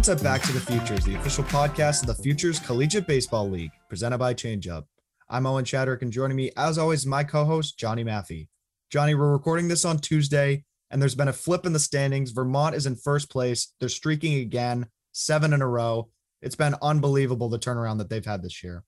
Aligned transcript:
Welcome 0.00 0.16
to 0.16 0.24
Back 0.24 0.42
to 0.44 0.52
the 0.52 0.60
Futures, 0.60 1.04
the 1.04 1.14
official 1.16 1.44
podcast 1.44 2.00
of 2.00 2.06
the 2.06 2.22
Futures 2.22 2.58
Collegiate 2.58 3.06
Baseball 3.06 3.50
League, 3.50 3.72
presented 3.90 4.16
by 4.16 4.32
ChangeUp. 4.32 4.84
I'm 5.28 5.44
Owen 5.44 5.66
Chadwick, 5.66 6.00
and 6.00 6.10
joining 6.10 6.38
me, 6.38 6.50
as 6.56 6.78
always, 6.78 7.04
my 7.04 7.22
co-host 7.22 7.78
Johnny 7.78 8.02
Maffey. 8.02 8.48
Johnny, 8.90 9.14
we're 9.14 9.30
recording 9.30 9.68
this 9.68 9.84
on 9.84 9.98
Tuesday, 9.98 10.64
and 10.90 11.02
there's 11.02 11.14
been 11.14 11.28
a 11.28 11.34
flip 11.34 11.66
in 11.66 11.74
the 11.74 11.78
standings. 11.78 12.30
Vermont 12.30 12.74
is 12.74 12.86
in 12.86 12.96
first 12.96 13.28
place. 13.28 13.74
They're 13.78 13.90
streaking 13.90 14.38
again, 14.38 14.86
seven 15.12 15.52
in 15.52 15.60
a 15.60 15.68
row. 15.68 16.08
It's 16.40 16.56
been 16.56 16.76
unbelievable 16.80 17.50
the 17.50 17.58
turnaround 17.58 17.98
that 17.98 18.08
they've 18.08 18.24
had 18.24 18.42
this 18.42 18.64
year. 18.64 18.84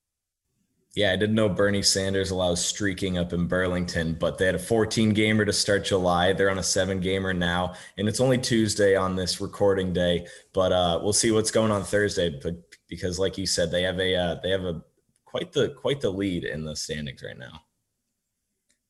Yeah, 0.95 1.13
I 1.13 1.17
didn't 1.17 1.37
know 1.37 1.49
Bernie 1.49 1.83
Sanders 1.83 2.31
allows 2.31 2.63
streaking 2.63 3.17
up 3.17 3.33
in 3.33 3.47
Burlington, 3.47 4.15
but 4.21 4.37
they 4.37 4.45
had 4.45 4.55
a 4.55 4.59
14 4.59 5.15
gamer 5.15 5.47
to 5.47 5.53
start 5.53 5.87
July. 5.87 6.35
They're 6.35 6.51
on 6.51 6.59
a 6.59 6.63
seven 6.63 7.01
gamer 7.01 7.33
now, 7.33 7.75
and 7.97 8.09
it's 8.09 8.21
only 8.21 8.37
Tuesday 8.37 8.95
on 8.95 9.17
this 9.17 9.41
recording 9.41 9.95
day. 9.95 10.27
But 10.53 10.71
uh, 10.73 11.01
we'll 11.03 11.15
see 11.15 11.31
what's 11.31 11.51
going 11.51 11.73
on 11.73 11.83
Thursday. 11.83 12.39
But 12.43 12.57
because, 12.89 13.19
like 13.19 13.39
you 13.39 13.47
said, 13.47 13.71
they 13.71 13.83
have 13.85 13.99
a 13.99 14.15
uh, 14.15 14.35
they 14.43 14.51
have 14.51 14.65
a 14.65 14.83
quite 15.25 15.53
the 15.53 15.71
quite 15.71 16.03
the 16.03 16.11
lead 16.11 16.45
in 16.45 16.63
the 16.65 16.77
standings 16.77 17.23
right 17.23 17.39
now. 17.39 17.63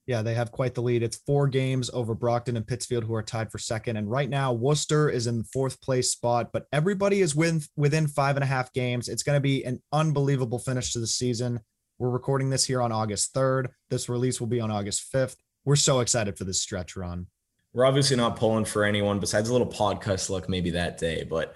Yeah, 0.06 0.22
they 0.22 0.34
have 0.34 0.50
quite 0.50 0.74
the 0.74 0.82
lead. 0.82 1.04
It's 1.04 1.22
four 1.24 1.46
games 1.46 1.88
over 1.94 2.14
Brockton 2.16 2.56
and 2.56 2.66
Pittsfield, 2.66 3.04
who 3.04 3.14
are 3.14 3.22
tied 3.22 3.52
for 3.52 3.58
second. 3.58 3.96
And 3.96 4.10
right 4.10 4.28
now, 4.28 4.52
Worcester 4.52 5.08
is 5.08 5.28
in 5.28 5.38
the 5.38 5.44
fourth 5.44 5.80
place 5.80 6.10
spot, 6.10 6.50
but 6.52 6.66
everybody 6.72 7.20
is 7.20 7.36
within 7.36 7.62
within 7.76 8.08
five 8.08 8.36
and 8.36 8.42
a 8.42 8.46
half 8.46 8.72
games. 8.72 9.08
It's 9.08 9.22
going 9.22 9.36
to 9.36 9.40
be 9.40 9.62
an 9.64 9.80
unbelievable 9.92 10.58
finish 10.58 10.92
to 10.94 10.98
the 10.98 11.06
season. 11.06 11.60
We're 12.02 12.10
recording 12.10 12.50
this 12.50 12.64
here 12.64 12.82
on 12.82 12.90
August 12.90 13.32
3rd. 13.32 13.68
This 13.88 14.08
release 14.08 14.40
will 14.40 14.48
be 14.48 14.58
on 14.58 14.72
August 14.72 15.12
5th. 15.14 15.36
We're 15.64 15.76
so 15.76 16.00
excited 16.00 16.36
for 16.36 16.42
this 16.42 16.60
stretch 16.60 16.96
run. 16.96 17.28
We're 17.72 17.84
obviously 17.84 18.16
not 18.16 18.34
pulling 18.34 18.64
for 18.64 18.82
anyone 18.82 19.20
besides 19.20 19.48
a 19.48 19.52
little 19.52 19.68
podcast 19.68 20.28
luck 20.28 20.48
maybe 20.48 20.70
that 20.70 20.98
day, 20.98 21.22
but 21.22 21.54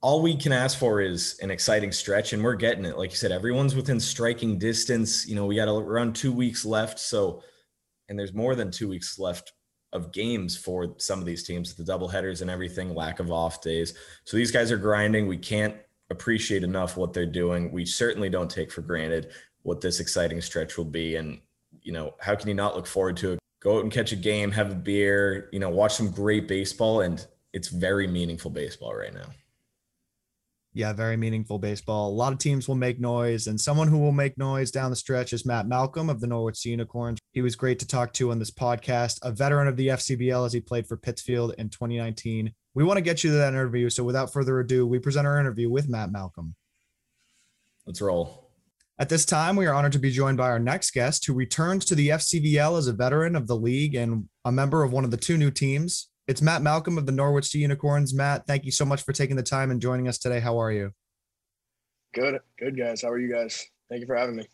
all 0.00 0.22
we 0.22 0.36
can 0.36 0.50
ask 0.50 0.76
for 0.76 1.00
is 1.00 1.38
an 1.40 1.52
exciting 1.52 1.92
stretch 1.92 2.32
and 2.32 2.42
we're 2.42 2.56
getting 2.56 2.84
it. 2.84 2.98
Like 2.98 3.10
you 3.10 3.16
said, 3.16 3.30
everyone's 3.30 3.76
within 3.76 4.00
striking 4.00 4.58
distance. 4.58 5.24
You 5.24 5.36
know, 5.36 5.46
we 5.46 5.54
got 5.54 5.68
around 5.68 6.16
two 6.16 6.32
weeks 6.32 6.64
left. 6.64 6.98
So, 6.98 7.44
and 8.08 8.18
there's 8.18 8.34
more 8.34 8.56
than 8.56 8.72
two 8.72 8.88
weeks 8.88 9.20
left 9.20 9.52
of 9.92 10.10
games 10.10 10.56
for 10.56 10.96
some 10.98 11.20
of 11.20 11.26
these 11.26 11.44
teams, 11.44 11.76
the 11.76 11.84
double 11.84 12.08
headers 12.08 12.42
and 12.42 12.50
everything, 12.50 12.92
lack 12.92 13.20
of 13.20 13.30
off 13.30 13.62
days. 13.62 13.94
So 14.24 14.36
these 14.36 14.50
guys 14.50 14.72
are 14.72 14.78
grinding. 14.78 15.28
We 15.28 15.36
can't 15.36 15.76
appreciate 16.10 16.62
enough 16.62 16.96
what 16.96 17.12
they're 17.12 17.26
doing. 17.26 17.72
We 17.72 17.84
certainly 17.84 18.28
don't 18.28 18.50
take 18.50 18.70
for 18.70 18.82
granted 18.82 19.30
what 19.62 19.80
this 19.80 20.00
exciting 20.00 20.40
stretch 20.40 20.76
will 20.76 20.84
be. 20.84 21.16
And, 21.16 21.40
you 21.82 21.92
know, 21.92 22.14
how 22.20 22.34
can 22.34 22.48
you 22.48 22.54
not 22.54 22.76
look 22.76 22.86
forward 22.86 23.16
to 23.18 23.32
it? 23.32 23.38
Go 23.60 23.78
out 23.78 23.82
and 23.82 23.92
catch 23.92 24.12
a 24.12 24.16
game, 24.16 24.52
have 24.52 24.70
a 24.70 24.76
beer, 24.76 25.48
you 25.52 25.58
know, 25.58 25.70
watch 25.70 25.94
some 25.94 26.10
great 26.10 26.46
baseball. 26.46 27.00
And 27.00 27.24
it's 27.52 27.68
very 27.68 28.06
meaningful 28.06 28.50
baseball 28.50 28.94
right 28.94 29.14
now. 29.14 29.26
Yeah, 30.76 30.92
very 30.92 31.16
meaningful 31.16 31.58
baseball. 31.58 32.10
A 32.10 32.12
lot 32.12 32.34
of 32.34 32.38
teams 32.38 32.68
will 32.68 32.74
make 32.74 33.00
noise, 33.00 33.46
and 33.46 33.58
someone 33.58 33.88
who 33.88 33.96
will 33.96 34.12
make 34.12 34.36
noise 34.36 34.70
down 34.70 34.90
the 34.90 34.96
stretch 34.96 35.32
is 35.32 35.46
Matt 35.46 35.66
Malcolm 35.66 36.10
of 36.10 36.20
the 36.20 36.26
Norwich 36.26 36.66
Unicorns. 36.66 37.18
He 37.32 37.40
was 37.40 37.56
great 37.56 37.78
to 37.78 37.86
talk 37.86 38.12
to 38.12 38.30
on 38.30 38.38
this 38.38 38.50
podcast, 38.50 39.18
a 39.22 39.32
veteran 39.32 39.68
of 39.68 39.78
the 39.78 39.88
FCBL 39.88 40.44
as 40.44 40.52
he 40.52 40.60
played 40.60 40.86
for 40.86 40.98
Pittsfield 40.98 41.54
in 41.56 41.70
2019. 41.70 42.52
We 42.76 42.84
want 42.84 42.98
to 42.98 43.02
get 43.02 43.24
you 43.24 43.30
to 43.30 43.36
that 43.38 43.54
interview. 43.54 43.88
So 43.88 44.04
without 44.04 44.34
further 44.34 44.60
ado, 44.60 44.86
we 44.86 44.98
present 44.98 45.26
our 45.26 45.40
interview 45.40 45.70
with 45.70 45.88
Matt 45.88 46.12
Malcolm. 46.12 46.54
Let's 47.86 48.02
roll. 48.02 48.50
At 48.98 49.08
this 49.08 49.24
time, 49.24 49.56
we 49.56 49.64
are 49.64 49.72
honored 49.72 49.92
to 49.92 49.98
be 49.98 50.10
joined 50.10 50.36
by 50.36 50.50
our 50.50 50.58
next 50.58 50.90
guest, 50.90 51.24
who 51.24 51.32
returns 51.32 51.86
to 51.86 51.94
the 51.94 52.10
FCBL 52.10 52.76
as 52.76 52.86
a 52.86 52.92
veteran 52.92 53.34
of 53.34 53.46
the 53.46 53.56
league 53.56 53.94
and 53.94 54.28
a 54.44 54.52
member 54.52 54.82
of 54.82 54.92
one 54.92 55.04
of 55.04 55.10
the 55.10 55.16
two 55.16 55.38
new 55.38 55.50
teams. 55.50 56.10
It's 56.28 56.42
Matt 56.42 56.60
Malcolm 56.60 56.98
of 56.98 57.06
the 57.06 57.12
Norwich 57.12 57.46
Sea 57.46 57.60
Unicorns. 57.60 58.12
Matt, 58.12 58.46
thank 58.46 58.66
you 58.66 58.70
so 58.70 58.84
much 58.84 59.02
for 59.04 59.14
taking 59.14 59.36
the 59.36 59.42
time 59.42 59.70
and 59.70 59.80
joining 59.80 60.06
us 60.06 60.18
today. 60.18 60.40
How 60.40 60.58
are 60.58 60.70
you? 60.70 60.90
Good, 62.12 62.40
good 62.58 62.76
guys. 62.76 63.00
How 63.00 63.08
are 63.08 63.18
you 63.18 63.32
guys? 63.32 63.64
Thank 63.88 64.02
you 64.02 64.06
for 64.06 64.16
having 64.16 64.36
me. 64.36 64.46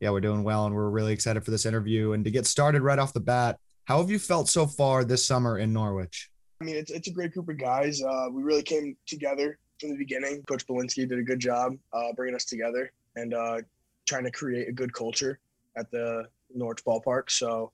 Yeah, 0.00 0.10
we're 0.10 0.20
doing 0.20 0.42
well, 0.42 0.66
and 0.66 0.74
we're 0.74 0.90
really 0.90 1.12
excited 1.12 1.44
for 1.44 1.52
this 1.52 1.64
interview. 1.64 2.12
And 2.14 2.24
to 2.24 2.32
get 2.32 2.44
started 2.44 2.82
right 2.82 2.98
off 2.98 3.12
the 3.12 3.20
bat, 3.20 3.60
how 3.84 4.00
have 4.00 4.10
you 4.10 4.18
felt 4.18 4.48
so 4.48 4.66
far 4.66 5.04
this 5.04 5.24
summer 5.24 5.58
in 5.58 5.72
Norwich? 5.72 6.28
I 6.60 6.64
mean, 6.64 6.76
it's, 6.76 6.90
it's 6.90 7.08
a 7.08 7.12
great 7.12 7.32
group 7.32 7.48
of 7.48 7.58
guys. 7.58 8.02
Uh, 8.02 8.28
we 8.32 8.42
really 8.42 8.62
came 8.62 8.96
together 9.06 9.58
from 9.80 9.90
the 9.90 9.96
beginning. 9.96 10.42
Coach 10.42 10.66
Belinsky 10.66 11.08
did 11.08 11.18
a 11.18 11.22
good 11.22 11.38
job 11.38 11.74
uh, 11.92 12.12
bringing 12.16 12.34
us 12.34 12.44
together 12.44 12.92
and 13.16 13.32
uh, 13.32 13.58
trying 14.06 14.24
to 14.24 14.30
create 14.30 14.68
a 14.68 14.72
good 14.72 14.92
culture 14.92 15.38
at 15.76 15.90
the 15.90 16.24
Norwich 16.52 16.84
ballpark. 16.84 17.30
So 17.30 17.70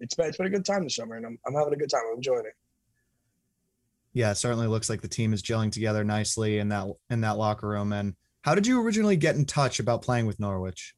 it's 0.00 0.14
been 0.14 0.26
it's 0.26 0.38
been 0.38 0.46
a 0.46 0.50
good 0.50 0.64
time 0.64 0.84
this 0.84 0.96
summer, 0.96 1.16
and 1.16 1.26
I'm 1.26 1.38
I'm 1.46 1.54
having 1.54 1.74
a 1.74 1.76
good 1.76 1.90
time. 1.90 2.02
I'm 2.10 2.16
enjoying 2.16 2.46
it. 2.46 2.54
Yeah, 4.12 4.30
it 4.30 4.36
certainly 4.36 4.66
looks 4.66 4.88
like 4.88 5.02
the 5.02 5.08
team 5.08 5.34
is 5.34 5.42
gelling 5.42 5.70
together 5.70 6.02
nicely 6.04 6.58
in 6.58 6.68
that 6.70 6.88
in 7.10 7.20
that 7.22 7.36
locker 7.36 7.68
room. 7.68 7.92
And 7.92 8.14
how 8.42 8.54
did 8.54 8.66
you 8.66 8.80
originally 8.82 9.16
get 9.16 9.36
in 9.36 9.44
touch 9.44 9.78
about 9.78 10.02
playing 10.02 10.26
with 10.26 10.40
Norwich? 10.40 10.94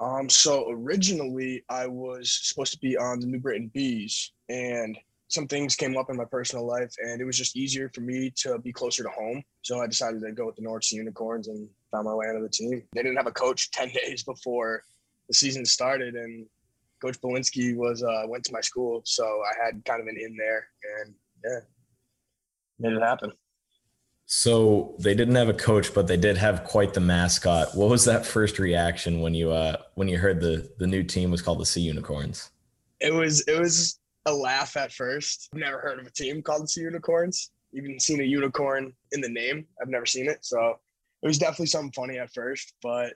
Um, 0.00 0.28
so 0.28 0.68
originally 0.70 1.64
I 1.68 1.86
was 1.86 2.40
supposed 2.42 2.72
to 2.72 2.78
be 2.78 2.96
on 2.96 3.20
the 3.20 3.26
New 3.26 3.38
Britain 3.38 3.70
Bees, 3.72 4.32
and 4.48 4.98
some 5.32 5.48
things 5.48 5.74
came 5.74 5.96
up 5.96 6.10
in 6.10 6.16
my 6.16 6.26
personal 6.26 6.66
life, 6.66 6.92
and 6.98 7.18
it 7.20 7.24
was 7.24 7.38
just 7.38 7.56
easier 7.56 7.90
for 7.94 8.02
me 8.02 8.30
to 8.36 8.58
be 8.58 8.70
closer 8.70 9.02
to 9.02 9.08
home. 9.08 9.42
So 9.62 9.80
I 9.80 9.86
decided 9.86 10.20
to 10.20 10.32
go 10.32 10.44
with 10.44 10.56
the 10.56 10.62
Norwich 10.62 10.92
Unicorns 10.92 11.48
and 11.48 11.66
found 11.90 12.04
my 12.04 12.14
way 12.14 12.26
into 12.28 12.42
the 12.42 12.50
team. 12.50 12.82
They 12.94 13.02
didn't 13.02 13.16
have 13.16 13.26
a 13.26 13.32
coach 13.32 13.70
ten 13.72 13.88
days 13.88 14.22
before 14.22 14.82
the 15.28 15.34
season 15.34 15.64
started, 15.64 16.16
and 16.16 16.46
Coach 17.00 17.18
Belinsky 17.22 17.74
was 17.74 18.02
uh, 18.02 18.24
went 18.28 18.44
to 18.44 18.52
my 18.52 18.60
school, 18.60 19.00
so 19.04 19.24
I 19.24 19.64
had 19.64 19.82
kind 19.86 20.02
of 20.02 20.06
an 20.06 20.16
in 20.18 20.36
there, 20.36 20.66
and 21.00 21.14
yeah, 21.44 21.60
made 22.78 22.92
it 22.92 23.02
happen. 23.02 23.32
So 24.26 24.94
they 24.98 25.14
didn't 25.14 25.34
have 25.34 25.48
a 25.48 25.54
coach, 25.54 25.94
but 25.94 26.06
they 26.06 26.16
did 26.18 26.36
have 26.36 26.64
quite 26.64 26.92
the 26.92 27.00
mascot. 27.00 27.74
What 27.74 27.88
was 27.88 28.04
that 28.04 28.24
first 28.26 28.58
reaction 28.58 29.20
when 29.20 29.34
you 29.34 29.50
uh, 29.50 29.78
when 29.94 30.08
you 30.08 30.18
heard 30.18 30.40
the 30.42 30.70
the 30.78 30.86
new 30.86 31.02
team 31.02 31.30
was 31.30 31.40
called 31.40 31.58
the 31.58 31.66
Sea 31.66 31.80
Unicorns? 31.80 32.50
It 33.00 33.14
was 33.14 33.40
it 33.48 33.58
was 33.58 33.98
a 34.26 34.32
laugh 34.32 34.76
at 34.76 34.92
first. 34.92 35.48
I've 35.52 35.60
never 35.60 35.78
heard 35.78 35.98
of 35.98 36.06
a 36.06 36.10
team 36.10 36.42
called 36.42 36.64
the 36.64 36.68
Sea 36.68 36.82
Unicorns. 36.82 37.50
Even 37.74 37.98
seen 37.98 38.20
a 38.20 38.24
unicorn 38.24 38.92
in 39.12 39.20
the 39.20 39.28
name. 39.28 39.66
I've 39.80 39.88
never 39.88 40.06
seen 40.06 40.28
it. 40.28 40.44
So 40.44 40.78
it 41.22 41.26
was 41.26 41.38
definitely 41.38 41.66
something 41.66 41.92
funny 41.92 42.18
at 42.18 42.32
first, 42.32 42.74
but 42.82 43.14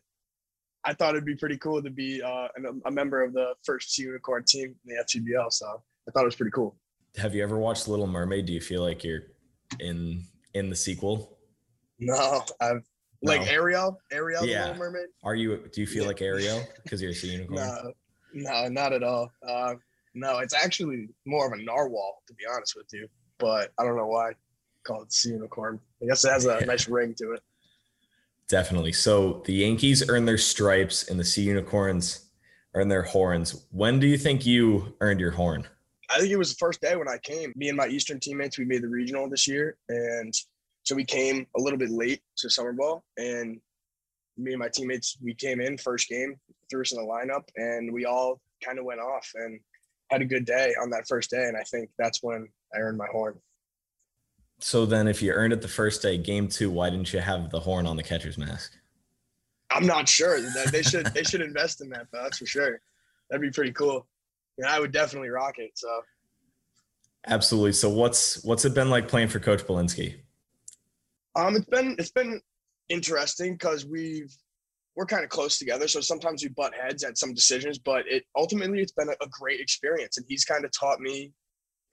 I 0.85 0.95
thought 0.95 1.11
it'd 1.11 1.27
be 1.27 1.35
pretty 1.35 1.59
cool 1.59 1.83
to 1.83 1.91
be 1.91 2.23
uh, 2.23 2.49
a 2.87 2.91
member 2.91 3.23
of 3.23 3.33
the 3.33 3.55
first 3.65 3.93
Sea 3.93 4.05
Unicorn 4.05 4.45
team 4.47 4.75
in 4.87 4.97
the 4.97 5.03
FCBL. 5.03 5.53
So 5.53 5.83
I 6.09 6.11
thought 6.13 6.23
it 6.23 6.27
was 6.27 6.37
pretty 6.37 6.53
cool. 6.53 6.77
Have 7.17 7.35
you 7.35 7.43
ever 7.43 7.59
watched 7.59 7.89
Little 7.89 8.07
Mermaid? 8.07 8.47
Do 8.47 8.53
you 8.53 8.61
feel 8.61 8.83
like 8.83 9.03
you're 9.03 9.23
in 9.81 10.25
in 10.55 10.71
the 10.71 10.77
sequel? 10.77 11.39
No, 11.99 12.43
I've 12.61 12.83
no. 13.23 13.33
like 13.33 13.51
Ariel, 13.51 13.99
Ariel, 14.13 14.47
yeah. 14.47 14.63
Little 14.67 14.79
Mermaid. 14.79 15.07
Are 15.25 15.35
you? 15.35 15.69
Do 15.73 15.81
you 15.81 15.87
feel 15.87 16.07
like 16.07 16.23
Ariel 16.23 16.63
because 16.85 17.03
you're 17.03 17.11
a 17.11 17.15
sea 17.15 17.33
unicorn? 17.33 17.57
no, 18.35 18.53
no, 18.53 18.69
not 18.69 18.93
at 18.93 19.03
all. 19.03 19.31
Uh, 19.47 19.75
no, 20.17 20.39
it's 20.39 20.55
actually 20.55 21.09
more 21.27 21.47
of 21.47 21.53
a 21.53 21.63
narwhal, 21.63 22.23
to 22.27 22.35
be 22.35 22.45
honest 22.53 22.75
with 22.75 22.87
you. 22.93 23.07
But 23.39 23.71
I 23.79 23.85
don't 23.85 23.97
know 23.97 24.07
why 24.07 24.31
I 24.31 24.33
call 24.85 25.03
it 25.03 25.13
sea 25.13 25.31
unicorn. 25.31 25.79
I 26.03 26.07
guess 26.07 26.25
it 26.25 26.31
has 26.31 26.47
a 26.47 26.65
nice 26.65 26.89
ring 26.89 27.15
to 27.19 27.33
it. 27.33 27.43
Definitely. 28.49 28.93
So 28.93 29.43
the 29.45 29.53
Yankees 29.53 30.09
earn 30.09 30.25
their 30.25 30.39
stripes 30.39 31.09
and 31.09 31.21
the 31.21 31.25
Sea 31.25 31.43
Unicorns 31.43 32.31
earn 32.75 32.89
their 32.89 33.03
horns. 33.03 33.67
When 33.73 33.99
do 33.99 34.07
you 34.07 34.17
think 34.17 34.47
you 34.47 34.95
earned 35.01 35.21
your 35.21 35.33
horn? 35.33 35.67
I 36.09 36.19
think 36.19 36.31
it 36.31 36.37
was 36.37 36.51
the 36.51 36.59
first 36.59 36.81
day 36.81 36.97
when 36.97 37.09
I 37.09 37.19
came. 37.19 37.53
Me 37.57 37.69
and 37.69 37.77
my 37.77 37.89
Eastern 37.89 38.21
teammates, 38.21 38.59
we 38.59 38.65
made 38.65 38.83
the 38.83 38.89
regional 38.89 39.29
this 39.29 39.47
year. 39.47 39.77
And 39.89 40.33
so 40.85 40.95
we 40.95 41.05
came 41.05 41.47
a 41.57 41.61
little 41.61 41.79
bit 41.79 41.91
late 41.91 42.23
to 42.39 42.49
summer 42.49 42.73
ball. 42.73 43.05
And 43.19 43.61
me 44.39 44.53
and 44.53 44.61
my 44.61 44.69
teammates, 44.69 45.19
we 45.21 45.35
came 45.35 45.61
in 45.61 45.77
first 45.77 46.09
game, 46.09 46.37
threw 46.71 46.83
us 46.83 46.93
in 46.93 46.99
the 46.99 47.05
lineup, 47.05 47.43
and 47.57 47.93
we 47.93 48.05
all 48.05 48.41
kind 48.65 48.79
of 48.79 48.85
went 48.85 49.01
off. 49.01 49.29
And 49.35 49.59
had 50.11 50.23
a 50.23 50.25
good 50.25 50.45
day 50.45 50.73
on 50.81 50.91
that 50.91 51.07
first 51.09 51.31
day, 51.31 51.45
and 51.45 51.57
I 51.57 51.63
think 51.63 51.91
that's 51.99 52.23
when 52.23 52.49
I 52.75 52.79
earned 52.79 52.99
my 52.99 53.07
horn. 53.11 53.35
So 54.59 54.87
then, 54.87 55.09
if 55.09 55.23
you 55.23 55.33
earned 55.33 55.53
it 55.53 55.61
the 55.61 55.69
first 55.69 56.03
day, 56.03 56.17
game 56.17 56.49
two, 56.49 56.71
why 56.71 56.91
didn't 56.91 57.13
you 57.13 57.21
have 57.21 57.51
the 57.51 57.61
horn 57.61 57.87
on 57.87 57.97
the 57.97 58.03
catcher's 58.03 58.39
mask? 58.39 58.73
I'm 59.71 59.87
not 59.87 60.09
sure. 60.09 60.39
They 60.71 60.83
should 60.83 61.07
they 61.07 61.23
should 61.23 61.43
invest 61.43 61.81
in 61.81 61.91
that 61.91 62.07
though. 62.13 62.23
That's 62.23 62.39
for 62.39 62.47
sure. 62.47 62.81
That'd 63.29 63.43
be 63.43 63.51
pretty 63.51 63.73
cool. 63.73 64.07
And 64.59 64.67
I 64.67 64.81
would 64.81 64.93
definitely 64.93 65.29
rock 65.29 65.59
it. 65.59 65.73
So. 65.75 65.89
Absolutely. 67.27 67.73
So 67.73 67.91
what's 67.91 68.43
what's 68.45 68.65
it 68.65 68.75
been 68.75 68.89
like 68.89 69.09
playing 69.09 69.29
for 69.29 69.41
Coach 69.41 69.65
Belinsky? 69.65 70.21
Um, 71.35 71.57
it's 71.57 71.67
been 71.67 71.97
it's 71.99 72.13
been 72.13 72.41
interesting 72.89 73.55
because 73.55 73.85
we've 73.85 74.35
we're 74.97 75.07
kind 75.07 75.23
of 75.23 75.31
close 75.31 75.59
together. 75.59 75.87
So 75.87 76.01
sometimes 76.01 76.43
we 76.43 76.49
butt 76.49 76.75
heads 76.75 77.05
at 77.05 77.19
some 77.19 77.35
decisions, 77.35 77.79
but 77.79 78.05
it 78.09 78.25
ultimately 78.35 78.81
it's 78.81 78.93
been 78.93 79.11
a, 79.11 79.25
a 79.25 79.29
great 79.31 79.61
experience. 79.61 80.17
And 80.17 80.27
he's 80.29 80.45
kind 80.45 80.65
of 80.65 80.73
taught 80.73 81.01
me 81.01 81.33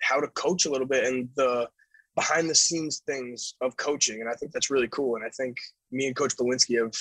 how 0.02 0.20
to 0.20 0.28
coach 0.30 0.66
a 0.66 0.72
little 0.72 0.88
bit 0.88 1.06
and 1.06 1.30
the 1.36 1.68
behind 2.16 2.50
the 2.50 2.56
scenes 2.56 3.02
things 3.06 3.56
of 3.62 3.76
coaching. 3.76 4.22
And 4.22 4.30
I 4.30 4.34
think 4.34 4.52
that's 4.52 4.70
really 4.70 4.88
cool. 4.88 5.16
And 5.16 5.26
I 5.26 5.30
think 5.30 5.58
me 5.92 6.08
and 6.08 6.16
Coach 6.16 6.36
Belinsky 6.38 6.82
have 6.82 6.94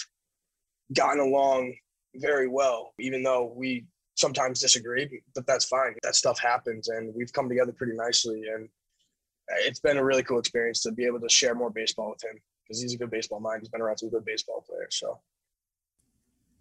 gotten 0.94 1.20
along 1.20 1.74
very 2.16 2.48
well, 2.48 2.94
even 2.98 3.22
though 3.22 3.52
we 3.54 3.86
sometimes 4.14 4.60
disagree, 4.60 5.22
but 5.34 5.46
that's 5.46 5.64
fine. 5.64 5.94
That 6.02 6.16
stuff 6.16 6.38
happens 6.38 6.88
and 6.88 7.14
we've 7.14 7.32
come 7.32 7.48
together 7.48 7.72
pretty 7.72 7.94
nicely. 7.94 8.44
And 8.54 8.68
it's 9.66 9.80
been 9.80 9.98
a 9.98 10.04
really 10.04 10.22
cool 10.22 10.38
experience 10.38 10.80
to 10.82 10.92
be 10.92 11.06
able 11.06 11.20
to 11.20 11.28
share 11.28 11.54
more 11.54 11.70
baseball 11.70 12.10
with 12.10 12.24
him 12.24 12.40
because 12.66 12.80
he's 12.80 12.94
a 12.94 12.98
good 12.98 13.10
baseball 13.10 13.40
mind. 13.40 13.60
He's 13.60 13.68
been 13.68 13.82
around 13.82 13.98
some 13.98 14.10
good 14.10 14.24
baseball 14.24 14.64
players. 14.66 14.96
So 14.98 15.20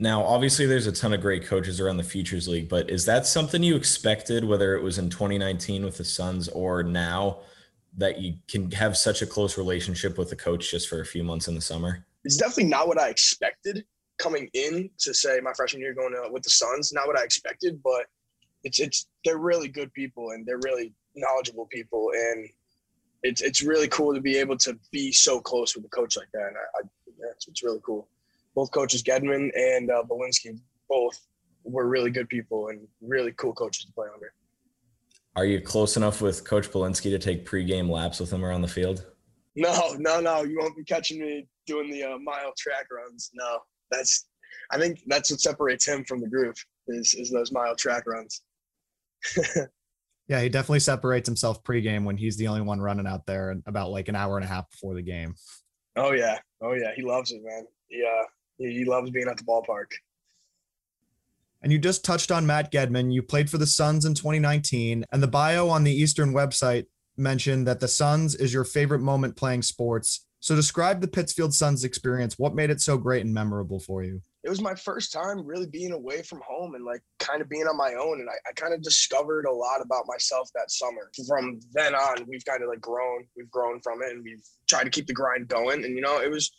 now, 0.01 0.23
obviously, 0.23 0.65
there's 0.65 0.87
a 0.87 0.91
ton 0.91 1.13
of 1.13 1.21
great 1.21 1.45
coaches 1.45 1.79
around 1.79 1.97
the 1.97 2.03
Futures 2.03 2.47
League, 2.47 2.67
but 2.67 2.89
is 2.89 3.05
that 3.05 3.27
something 3.27 3.61
you 3.61 3.75
expected, 3.75 4.43
whether 4.43 4.75
it 4.75 4.81
was 4.81 4.97
in 4.97 5.11
2019 5.11 5.85
with 5.85 5.97
the 5.97 6.03
Suns 6.03 6.47
or 6.49 6.81
now, 6.81 7.41
that 7.97 8.17
you 8.17 8.33
can 8.47 8.71
have 8.71 8.97
such 8.97 9.21
a 9.21 9.27
close 9.27 9.59
relationship 9.59 10.17
with 10.17 10.31
the 10.31 10.35
coach 10.35 10.71
just 10.71 10.89
for 10.89 11.01
a 11.01 11.05
few 11.05 11.23
months 11.23 11.47
in 11.47 11.53
the 11.53 11.61
summer? 11.61 12.03
It's 12.23 12.35
definitely 12.35 12.65
not 12.65 12.87
what 12.87 12.99
I 12.99 13.09
expected 13.09 13.85
coming 14.17 14.49
in 14.53 14.89
to 15.01 15.13
say 15.13 15.39
my 15.39 15.53
freshman 15.53 15.83
year 15.83 15.93
going 15.93 16.13
to, 16.13 16.31
with 16.31 16.41
the 16.41 16.49
Suns. 16.49 16.91
Not 16.91 17.05
what 17.05 17.19
I 17.19 17.23
expected, 17.23 17.79
but 17.83 18.07
it's 18.63 18.79
it's 18.79 19.05
they're 19.23 19.37
really 19.37 19.67
good 19.67 19.93
people 19.93 20.31
and 20.31 20.43
they're 20.47 20.61
really 20.63 20.93
knowledgeable 21.15 21.67
people, 21.67 22.09
and 22.15 22.49
it's 23.21 23.43
it's 23.43 23.61
really 23.61 23.87
cool 23.87 24.15
to 24.15 24.21
be 24.21 24.37
able 24.37 24.57
to 24.57 24.79
be 24.91 25.11
so 25.11 25.39
close 25.39 25.75
with 25.75 25.85
a 25.85 25.89
coach 25.89 26.17
like 26.17 26.31
that. 26.33 26.47
And 26.47 26.57
I, 26.57 26.79
I 26.79 26.89
yeah, 27.19 27.31
it's, 27.35 27.47
it's 27.47 27.61
really 27.61 27.81
cool 27.85 28.07
both 28.55 28.71
coaches 28.71 29.03
Gedman 29.03 29.49
and 29.55 29.89
uh, 29.89 30.03
Belinsky 30.09 30.59
both 30.89 31.19
were 31.63 31.87
really 31.87 32.11
good 32.11 32.29
people 32.29 32.69
and 32.69 32.87
really 33.01 33.31
cool 33.33 33.53
coaches 33.53 33.85
to 33.85 33.91
play 33.93 34.07
under. 34.13 34.33
Are 35.35 35.45
you 35.45 35.61
close 35.61 35.95
enough 35.95 36.21
with 36.21 36.43
Coach 36.43 36.69
Belinsky 36.69 37.09
to 37.11 37.19
take 37.19 37.45
pregame 37.45 37.89
laps 37.89 38.19
with 38.19 38.31
him 38.31 38.43
around 38.43 38.61
the 38.61 38.67
field? 38.67 39.05
No, 39.55 39.95
no, 39.97 40.19
no. 40.19 40.43
You 40.43 40.59
won't 40.59 40.75
be 40.75 40.83
catching 40.83 41.21
me 41.21 41.47
doing 41.65 41.89
the 41.89 42.03
uh, 42.03 42.17
mile 42.17 42.53
track 42.57 42.85
runs. 42.91 43.31
No, 43.33 43.59
that's. 43.89 44.27
I 44.71 44.77
think 44.77 45.01
that's 45.07 45.31
what 45.31 45.39
separates 45.39 45.87
him 45.87 46.03
from 46.05 46.21
the 46.21 46.27
group 46.27 46.55
is 46.87 47.13
is 47.13 47.31
those 47.31 47.51
mile 47.51 47.75
track 47.75 48.05
runs. 48.07 48.41
yeah, 50.27 50.41
he 50.41 50.49
definitely 50.49 50.79
separates 50.79 51.27
himself 51.27 51.63
pregame 51.63 52.03
when 52.03 52.17
he's 52.17 52.37
the 52.37 52.47
only 52.47 52.61
one 52.61 52.81
running 52.81 53.07
out 53.07 53.25
there 53.25 53.55
about 53.65 53.91
like 53.91 54.07
an 54.07 54.15
hour 54.15 54.37
and 54.37 54.45
a 54.45 54.47
half 54.47 54.69
before 54.71 54.95
the 54.95 55.01
game. 55.01 55.35
Oh 55.95 56.11
yeah, 56.11 56.39
oh 56.61 56.73
yeah, 56.73 56.91
he 56.95 57.03
loves 57.03 57.31
it, 57.31 57.41
man. 57.43 57.65
Yeah, 57.89 58.23
he 58.69 58.85
loves 58.85 59.09
being 59.09 59.27
at 59.27 59.37
the 59.37 59.43
ballpark. 59.43 59.91
And 61.61 61.71
you 61.71 61.77
just 61.77 62.03
touched 62.03 62.31
on 62.31 62.45
Matt 62.45 62.71
Gedman. 62.71 63.13
You 63.13 63.21
played 63.21 63.49
for 63.49 63.57
the 63.57 63.67
Suns 63.67 64.05
in 64.05 64.15
2019, 64.15 65.05
and 65.11 65.23
the 65.23 65.27
bio 65.27 65.69
on 65.69 65.83
the 65.83 65.93
Eastern 65.93 66.33
website 66.33 66.87
mentioned 67.17 67.67
that 67.67 67.79
the 67.79 67.87
Suns 67.87 68.35
is 68.35 68.53
your 68.53 68.63
favorite 68.63 69.01
moment 69.01 69.35
playing 69.35 69.61
sports. 69.61 70.25
So 70.39 70.55
describe 70.55 71.01
the 71.01 71.07
Pittsfield 71.07 71.53
Suns 71.53 71.83
experience. 71.83 72.39
What 72.39 72.55
made 72.55 72.71
it 72.71 72.81
so 72.81 72.97
great 72.97 73.23
and 73.23 73.33
memorable 73.33 73.79
for 73.79 74.03
you? 74.03 74.21
It 74.43 74.49
was 74.49 74.59
my 74.59 74.73
first 74.73 75.13
time 75.13 75.45
really 75.45 75.67
being 75.67 75.91
away 75.91 76.23
from 76.23 76.41
home 76.43 76.73
and 76.73 76.83
like 76.83 77.01
kind 77.19 77.43
of 77.43 77.49
being 77.49 77.67
on 77.67 77.77
my 77.77 77.93
own. 77.93 78.21
And 78.21 78.27
I, 78.27 78.33
I 78.49 78.53
kind 78.53 78.73
of 78.73 78.81
discovered 78.81 79.45
a 79.45 79.53
lot 79.53 79.81
about 79.81 80.05
myself 80.07 80.49
that 80.55 80.71
summer. 80.71 81.11
From 81.27 81.59
then 81.73 81.93
on, 81.93 82.25
we've 82.27 82.43
kind 82.43 82.63
of 82.63 82.69
like 82.69 82.81
grown. 82.81 83.27
We've 83.37 83.51
grown 83.51 83.79
from 83.81 84.01
it 84.01 84.09
and 84.09 84.23
we've 84.23 84.43
tried 84.67 84.85
to 84.85 84.89
keep 84.89 85.05
the 85.05 85.13
grind 85.13 85.47
going. 85.47 85.85
And, 85.85 85.95
you 85.95 86.01
know, 86.01 86.19
it 86.19 86.31
was 86.31 86.51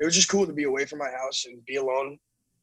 it 0.00 0.04
was 0.04 0.14
just 0.14 0.28
cool 0.28 0.46
to 0.46 0.52
be 0.52 0.64
away 0.64 0.86
from 0.86 0.98
my 0.98 1.10
house 1.10 1.44
and 1.46 1.64
be 1.66 1.76
alone, 1.76 2.18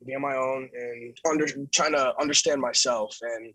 be 0.06 0.16
on 0.16 0.22
my 0.22 0.36
own, 0.36 0.70
and 0.74 1.18
under 1.30 1.48
trying 1.72 1.94
to 1.94 2.14
understand 2.20 2.60
myself 2.60 3.18
and 3.22 3.54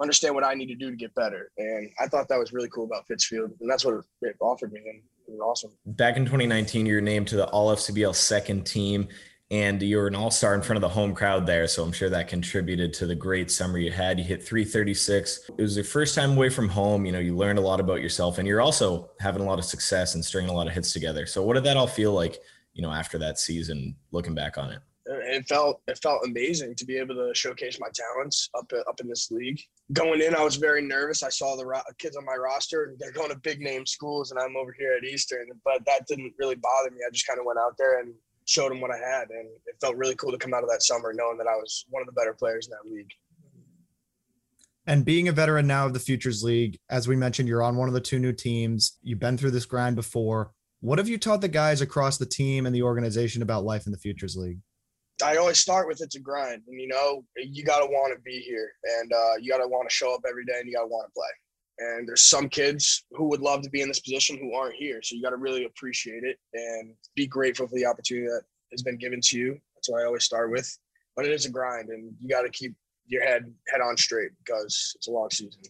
understand 0.00 0.34
what 0.34 0.44
I 0.44 0.54
need 0.54 0.66
to 0.66 0.74
do 0.74 0.90
to 0.90 0.96
get 0.96 1.14
better. 1.14 1.50
And 1.58 1.90
I 2.00 2.08
thought 2.08 2.28
that 2.28 2.38
was 2.38 2.52
really 2.52 2.68
cool 2.68 2.84
about 2.84 3.06
Pittsfield, 3.06 3.52
and 3.60 3.70
that's 3.70 3.84
what 3.84 4.04
it 4.22 4.36
offered 4.40 4.72
me, 4.72 4.80
and 4.80 5.00
it 5.28 5.30
was 5.30 5.40
awesome. 5.40 5.70
Back 5.86 6.16
in 6.16 6.24
2019, 6.24 6.86
you 6.86 6.96
were 6.96 7.00
named 7.00 7.28
to 7.28 7.36
the 7.36 7.46
All 7.46 7.74
FCBL 7.74 8.14
second 8.14 8.64
team. 8.64 9.08
And 9.50 9.82
you 9.82 9.98
were 9.98 10.06
an 10.06 10.14
all 10.14 10.30
star 10.30 10.54
in 10.54 10.62
front 10.62 10.78
of 10.78 10.80
the 10.80 10.88
home 10.88 11.14
crowd 11.14 11.46
there. 11.46 11.66
So 11.66 11.82
I'm 11.82 11.92
sure 11.92 12.08
that 12.08 12.26
contributed 12.26 12.94
to 12.94 13.06
the 13.06 13.14
great 13.14 13.50
summer 13.50 13.76
you 13.76 13.92
had. 13.92 14.18
You 14.18 14.24
hit 14.24 14.42
336. 14.42 15.50
It 15.58 15.60
was 15.60 15.76
your 15.76 15.84
first 15.84 16.14
time 16.14 16.32
away 16.32 16.48
from 16.48 16.70
home. 16.70 17.04
You 17.04 17.12
know, 17.12 17.18
you 17.18 17.36
learned 17.36 17.58
a 17.58 17.62
lot 17.62 17.78
about 17.78 18.00
yourself 18.00 18.38
and 18.38 18.48
you're 18.48 18.62
also 18.62 19.10
having 19.20 19.42
a 19.42 19.44
lot 19.44 19.58
of 19.58 19.66
success 19.66 20.14
and 20.14 20.24
stringing 20.24 20.48
a 20.48 20.54
lot 20.54 20.68
of 20.68 20.72
hits 20.72 20.94
together. 20.94 21.26
So, 21.26 21.42
what 21.42 21.52
did 21.52 21.64
that 21.64 21.76
all 21.76 21.86
feel 21.86 22.14
like 22.14 22.38
you 22.74 22.82
know, 22.82 22.92
after 22.92 23.18
that 23.18 23.38
season, 23.38 23.96
looking 24.10 24.34
back 24.34 24.58
on 24.58 24.70
it? 24.70 24.80
It 25.04 25.48
felt 25.48 25.82
it 25.88 25.98
felt 26.00 26.24
amazing 26.24 26.76
to 26.76 26.84
be 26.84 26.96
able 26.96 27.16
to 27.16 27.34
showcase 27.34 27.78
my 27.80 27.88
talents 27.92 28.48
up 28.56 28.70
up 28.88 29.00
in 29.00 29.08
this 29.08 29.30
league. 29.32 29.60
Going 29.92 30.22
in, 30.22 30.34
I 30.34 30.44
was 30.44 30.56
very 30.56 30.80
nervous. 30.80 31.24
I 31.24 31.28
saw 31.28 31.56
the 31.56 31.66
ro- 31.66 31.80
kids 31.98 32.16
on 32.16 32.24
my 32.24 32.36
roster; 32.36 32.94
they're 32.98 33.10
going 33.10 33.30
to 33.30 33.38
big 33.38 33.60
name 33.60 33.84
schools, 33.84 34.30
and 34.30 34.38
I'm 34.38 34.56
over 34.56 34.74
here 34.78 34.92
at 34.96 35.04
Eastern. 35.04 35.48
But 35.64 35.84
that 35.86 36.06
didn't 36.06 36.34
really 36.38 36.54
bother 36.54 36.90
me. 36.90 36.98
I 37.06 37.10
just 37.10 37.26
kind 37.26 37.40
of 37.40 37.46
went 37.46 37.58
out 37.58 37.74
there 37.78 38.00
and 38.00 38.14
showed 38.44 38.70
them 38.70 38.80
what 38.80 38.92
I 38.92 38.98
had, 38.98 39.30
and 39.30 39.48
it 39.66 39.76
felt 39.80 39.96
really 39.96 40.14
cool 40.14 40.30
to 40.30 40.38
come 40.38 40.54
out 40.54 40.62
of 40.62 40.70
that 40.70 40.82
summer 40.82 41.12
knowing 41.12 41.38
that 41.38 41.48
I 41.48 41.56
was 41.56 41.84
one 41.90 42.02
of 42.02 42.06
the 42.06 42.12
better 42.12 42.34
players 42.34 42.68
in 42.68 42.70
that 42.70 42.94
league. 42.94 43.10
And 44.86 45.04
being 45.04 45.28
a 45.28 45.32
veteran 45.32 45.66
now 45.66 45.86
of 45.86 45.92
the 45.92 46.00
Futures 46.00 46.42
League, 46.42 46.78
as 46.90 47.06
we 47.06 47.14
mentioned, 47.14 47.48
you're 47.48 47.62
on 47.62 47.76
one 47.76 47.88
of 47.88 47.94
the 47.94 48.00
two 48.00 48.18
new 48.18 48.32
teams. 48.32 48.98
You've 49.02 49.20
been 49.20 49.38
through 49.38 49.52
this 49.52 49.64
grind 49.66 49.94
before. 49.94 50.52
What 50.82 50.98
have 50.98 51.08
you 51.08 51.16
taught 51.16 51.40
the 51.40 51.48
guys 51.48 51.80
across 51.80 52.18
the 52.18 52.26
team 52.26 52.66
and 52.66 52.74
the 52.74 52.82
organization 52.82 53.40
about 53.40 53.62
life 53.62 53.86
in 53.86 53.92
the 53.92 53.98
Futures 53.98 54.36
League? 54.36 54.58
I 55.24 55.36
always 55.36 55.58
start 55.58 55.86
with 55.86 56.02
it's 56.02 56.16
a 56.16 56.20
grind, 56.20 56.62
and 56.66 56.80
you 56.80 56.88
know 56.88 57.24
you 57.36 57.64
got 57.64 57.78
to 57.78 57.86
want 57.86 58.12
to 58.12 58.20
be 58.22 58.40
here, 58.40 58.72
and 58.98 59.12
uh, 59.12 59.36
you 59.40 59.52
got 59.52 59.58
to 59.58 59.68
want 59.68 59.88
to 59.88 59.94
show 59.94 60.12
up 60.12 60.22
every 60.28 60.44
day, 60.44 60.54
and 60.58 60.66
you 60.66 60.74
got 60.74 60.82
to 60.82 60.88
want 60.88 61.06
to 61.06 61.12
play. 61.14 61.28
And 61.78 62.08
there's 62.08 62.24
some 62.24 62.48
kids 62.48 63.04
who 63.12 63.28
would 63.28 63.40
love 63.40 63.62
to 63.62 63.70
be 63.70 63.80
in 63.80 63.86
this 63.86 64.00
position 64.00 64.38
who 64.38 64.54
aren't 64.54 64.74
here, 64.74 65.00
so 65.02 65.14
you 65.14 65.22
got 65.22 65.30
to 65.30 65.36
really 65.36 65.66
appreciate 65.66 66.24
it 66.24 66.36
and 66.52 66.92
be 67.14 67.28
grateful 67.28 67.68
for 67.68 67.76
the 67.76 67.86
opportunity 67.86 68.26
that 68.26 68.42
has 68.72 68.82
been 68.82 68.98
given 68.98 69.20
to 69.20 69.38
you. 69.38 69.56
That's 69.76 69.88
what 69.88 70.02
I 70.02 70.06
always 70.06 70.24
start 70.24 70.50
with. 70.50 70.68
But 71.14 71.26
it 71.26 71.30
is 71.30 71.46
a 71.46 71.50
grind, 71.50 71.90
and 71.90 72.12
you 72.18 72.28
got 72.28 72.42
to 72.42 72.50
keep 72.50 72.74
your 73.06 73.22
head 73.22 73.44
head 73.68 73.82
on 73.82 73.96
straight 73.96 74.32
because 74.44 74.94
it's 74.96 75.06
a 75.06 75.12
long 75.12 75.30
season. 75.30 75.62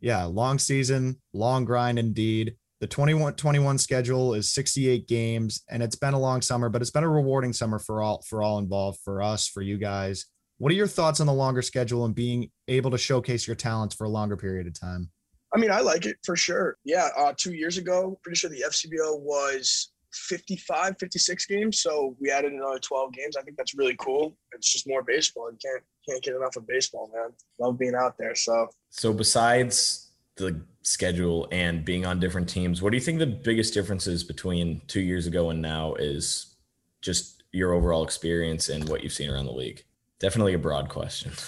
Yeah, 0.00 0.24
long 0.24 0.58
season, 0.58 1.22
long 1.32 1.64
grind 1.64 1.98
indeed. 1.98 2.56
The 2.84 2.88
21 2.88 3.36
21 3.36 3.78
schedule 3.78 4.34
is 4.34 4.52
68 4.52 5.08
games 5.08 5.64
and 5.70 5.82
it's 5.82 5.96
been 5.96 6.12
a 6.12 6.18
long 6.18 6.42
summer, 6.42 6.68
but 6.68 6.82
it's 6.82 6.90
been 6.90 7.02
a 7.02 7.08
rewarding 7.08 7.54
summer 7.54 7.78
for 7.78 8.02
all 8.02 8.20
for 8.28 8.42
all 8.42 8.58
involved, 8.58 9.00
for 9.02 9.22
us, 9.22 9.48
for 9.48 9.62
you 9.62 9.78
guys. 9.78 10.26
What 10.58 10.70
are 10.70 10.74
your 10.74 10.86
thoughts 10.86 11.18
on 11.18 11.26
the 11.26 11.32
longer 11.32 11.62
schedule 11.62 12.04
and 12.04 12.14
being 12.14 12.50
able 12.68 12.90
to 12.90 12.98
showcase 12.98 13.46
your 13.46 13.56
talents 13.56 13.94
for 13.94 14.04
a 14.04 14.10
longer 14.10 14.36
period 14.36 14.66
of 14.66 14.78
time? 14.78 15.08
I 15.54 15.58
mean, 15.58 15.70
I 15.70 15.80
like 15.80 16.04
it 16.04 16.18
for 16.26 16.36
sure. 16.36 16.76
Yeah, 16.84 17.08
uh, 17.16 17.32
two 17.34 17.54
years 17.54 17.78
ago, 17.78 18.20
pretty 18.22 18.36
sure 18.36 18.50
the 18.50 18.66
FCBL 18.68 19.18
was 19.18 19.94
55, 20.12 20.96
56 21.00 21.46
games. 21.46 21.80
So 21.80 22.14
we 22.20 22.30
added 22.30 22.52
another 22.52 22.80
12 22.80 23.14
games. 23.14 23.38
I 23.38 23.42
think 23.44 23.56
that's 23.56 23.74
really 23.74 23.96
cool. 23.98 24.36
It's 24.52 24.70
just 24.70 24.86
more 24.86 25.02
baseball. 25.02 25.50
You 25.50 25.56
can't 25.64 25.82
can't 26.06 26.22
get 26.22 26.36
enough 26.36 26.56
of 26.56 26.66
baseball, 26.66 27.10
man. 27.14 27.30
Love 27.58 27.78
being 27.78 27.94
out 27.94 28.18
there. 28.18 28.34
So 28.34 28.68
so 28.90 29.14
besides 29.14 30.03
the 30.36 30.64
schedule 30.82 31.48
and 31.52 31.84
being 31.84 32.04
on 32.04 32.20
different 32.20 32.48
teams, 32.48 32.82
what 32.82 32.90
do 32.90 32.96
you 32.96 33.02
think 33.02 33.18
the 33.18 33.26
biggest 33.26 33.74
differences 33.74 34.24
between 34.24 34.82
two 34.86 35.00
years 35.00 35.26
ago 35.26 35.50
and 35.50 35.62
now 35.62 35.94
is 35.94 36.56
just 37.00 37.42
your 37.52 37.72
overall 37.72 38.04
experience 38.04 38.68
and 38.68 38.88
what 38.88 39.02
you've 39.02 39.12
seen 39.12 39.30
around 39.30 39.46
the 39.46 39.52
league? 39.52 39.84
Definitely 40.18 40.54
a 40.54 40.58
broad 40.58 40.88
question. 40.88 41.32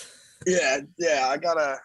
Yeah, 0.47 0.81
yeah, 0.99 1.29
I 1.31 1.39
gotta 1.39 1.79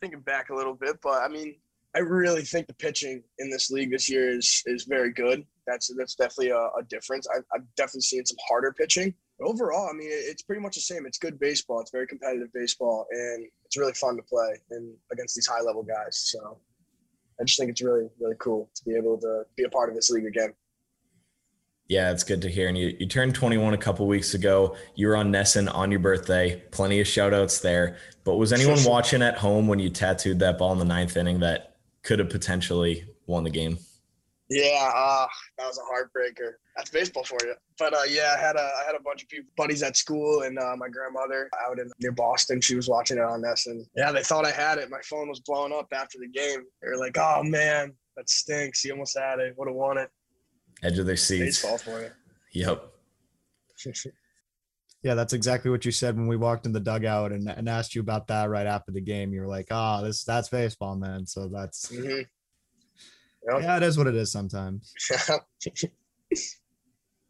thinking 0.00 0.20
back 0.20 0.50
a 0.50 0.54
little 0.54 0.74
bit, 0.74 0.96
but 1.00 1.22
I 1.22 1.28
mean, 1.28 1.54
I 1.94 2.00
really 2.00 2.42
think 2.42 2.66
the 2.66 2.74
pitching 2.74 3.22
in 3.38 3.50
this 3.50 3.70
league 3.70 3.90
this 3.90 4.10
year 4.10 4.30
is 4.30 4.62
is 4.66 4.84
very 4.84 5.12
good. 5.12 5.44
That's 5.66 5.90
that's 5.96 6.14
definitely 6.14 6.50
a, 6.50 6.58
a 6.58 6.82
difference. 6.88 7.26
I've, 7.34 7.44
I've 7.54 7.74
definitely 7.76 8.02
seen 8.02 8.26
some 8.26 8.36
harder 8.48 8.72
pitching. 8.72 9.14
But 9.38 9.48
overall, 9.48 9.88
I 9.88 9.92
mean, 9.92 10.08
it's 10.10 10.42
pretty 10.42 10.60
much 10.60 10.74
the 10.74 10.80
same. 10.80 11.06
It's 11.06 11.18
good 11.18 11.38
baseball. 11.38 11.80
It's 11.80 11.90
very 11.90 12.06
competitive 12.06 12.48
baseball, 12.52 13.06
and 13.10 13.46
it's 13.64 13.76
really 13.76 13.92
fun 13.92 14.16
to 14.16 14.22
play 14.22 14.54
and 14.70 14.94
against 15.12 15.36
these 15.36 15.46
high 15.46 15.60
level 15.60 15.82
guys. 15.82 16.18
So 16.30 16.58
I 17.40 17.44
just 17.44 17.58
think 17.58 17.70
it's 17.70 17.82
really 17.82 18.08
really 18.20 18.36
cool 18.40 18.70
to 18.74 18.84
be 18.84 18.96
able 18.96 19.18
to 19.20 19.44
be 19.56 19.64
a 19.64 19.68
part 19.68 19.88
of 19.88 19.94
this 19.94 20.10
league 20.10 20.26
again. 20.26 20.54
Yeah, 21.88 22.10
it's 22.10 22.22
good 22.22 22.42
to 22.42 22.50
hear. 22.50 22.68
And 22.68 22.76
you, 22.76 22.94
you 22.98 23.06
turned 23.06 23.34
21 23.34 23.72
a 23.72 23.78
couple 23.78 24.06
weeks 24.06 24.34
ago. 24.34 24.76
You 24.94 25.08
were 25.08 25.16
on 25.16 25.32
NESN 25.32 25.74
on 25.74 25.90
your 25.90 26.00
birthday. 26.00 26.62
Plenty 26.70 27.00
of 27.00 27.06
shout 27.06 27.32
outs 27.32 27.60
there. 27.60 27.96
But 28.24 28.36
was 28.36 28.52
anyone 28.52 28.84
watching 28.84 29.22
at 29.22 29.38
home 29.38 29.68
when 29.68 29.78
you 29.78 29.88
tattooed 29.88 30.38
that 30.40 30.58
ball 30.58 30.72
in 30.72 30.78
the 30.78 30.84
ninth 30.84 31.16
inning 31.16 31.40
that 31.40 31.76
could 32.02 32.18
have 32.18 32.28
potentially 32.28 33.06
won 33.26 33.42
the 33.42 33.50
game? 33.50 33.78
Yeah, 34.50 34.90
uh, 34.94 35.26
that 35.58 35.66
was 35.66 35.78
a 35.78 35.82
heartbreaker. 35.82 36.52
That's 36.74 36.90
baseball 36.90 37.24
for 37.24 37.38
you. 37.42 37.54
But 37.78 37.92
uh, 37.92 38.04
yeah, 38.08 38.34
I 38.36 38.40
had 38.40 38.56
a 38.56 38.70
I 38.80 38.84
had 38.86 38.94
a 38.94 39.02
bunch 39.02 39.22
of 39.22 39.28
people, 39.28 39.50
buddies 39.56 39.82
at 39.82 39.96
school, 39.96 40.42
and 40.42 40.58
uh, 40.58 40.74
my 40.76 40.88
grandmother 40.88 41.50
out 41.66 41.78
in 41.78 41.90
near 42.00 42.12
Boston. 42.12 42.60
She 42.60 42.74
was 42.74 42.88
watching 42.88 43.18
it 43.18 43.24
on 43.24 43.42
this, 43.42 43.66
and 43.66 43.84
yeah, 43.94 44.10
they 44.10 44.22
thought 44.22 44.46
I 44.46 44.50
had 44.50 44.78
it. 44.78 44.88
My 44.90 45.00
phone 45.04 45.28
was 45.28 45.40
blowing 45.40 45.72
up 45.72 45.88
after 45.92 46.18
the 46.18 46.28
game. 46.28 46.62
They 46.80 46.88
were 46.88 46.96
like, 46.96 47.18
"Oh 47.18 47.42
man, 47.42 47.92
that 48.16 48.30
stinks. 48.30 48.84
You 48.84 48.92
almost 48.92 49.18
had 49.18 49.38
it. 49.38 49.54
Would 49.58 49.68
have 49.68 49.76
won 49.76 49.98
it." 49.98 50.08
Edge 50.82 50.98
of 50.98 51.06
their 51.06 51.16
seats. 51.16 51.62
Baseball 51.62 51.78
for 51.78 52.00
you. 52.00 52.10
Yep. 52.52 52.90
yeah, 55.02 55.14
that's 55.14 55.34
exactly 55.34 55.70
what 55.70 55.84
you 55.84 55.92
said 55.92 56.16
when 56.16 56.26
we 56.26 56.36
walked 56.36 56.64
in 56.64 56.72
the 56.72 56.80
dugout 56.80 57.32
and, 57.32 57.48
and 57.48 57.68
asked 57.68 57.94
you 57.94 58.00
about 58.00 58.28
that 58.28 58.48
right 58.48 58.66
after 58.66 58.92
the 58.92 59.00
game. 59.00 59.34
You 59.34 59.42
were 59.42 59.46
like, 59.46 59.68
"Ah, 59.70 59.98
oh, 60.00 60.04
this 60.04 60.24
that's 60.24 60.48
baseball, 60.48 60.96
man." 60.96 61.26
So 61.26 61.48
that's. 61.48 61.92
Mm-hmm. 61.92 62.22
Yeah, 63.48 63.76
it 63.76 63.82
is 63.82 63.96
what 63.96 64.06
it 64.06 64.14
is 64.14 64.30
sometimes. 64.30 64.92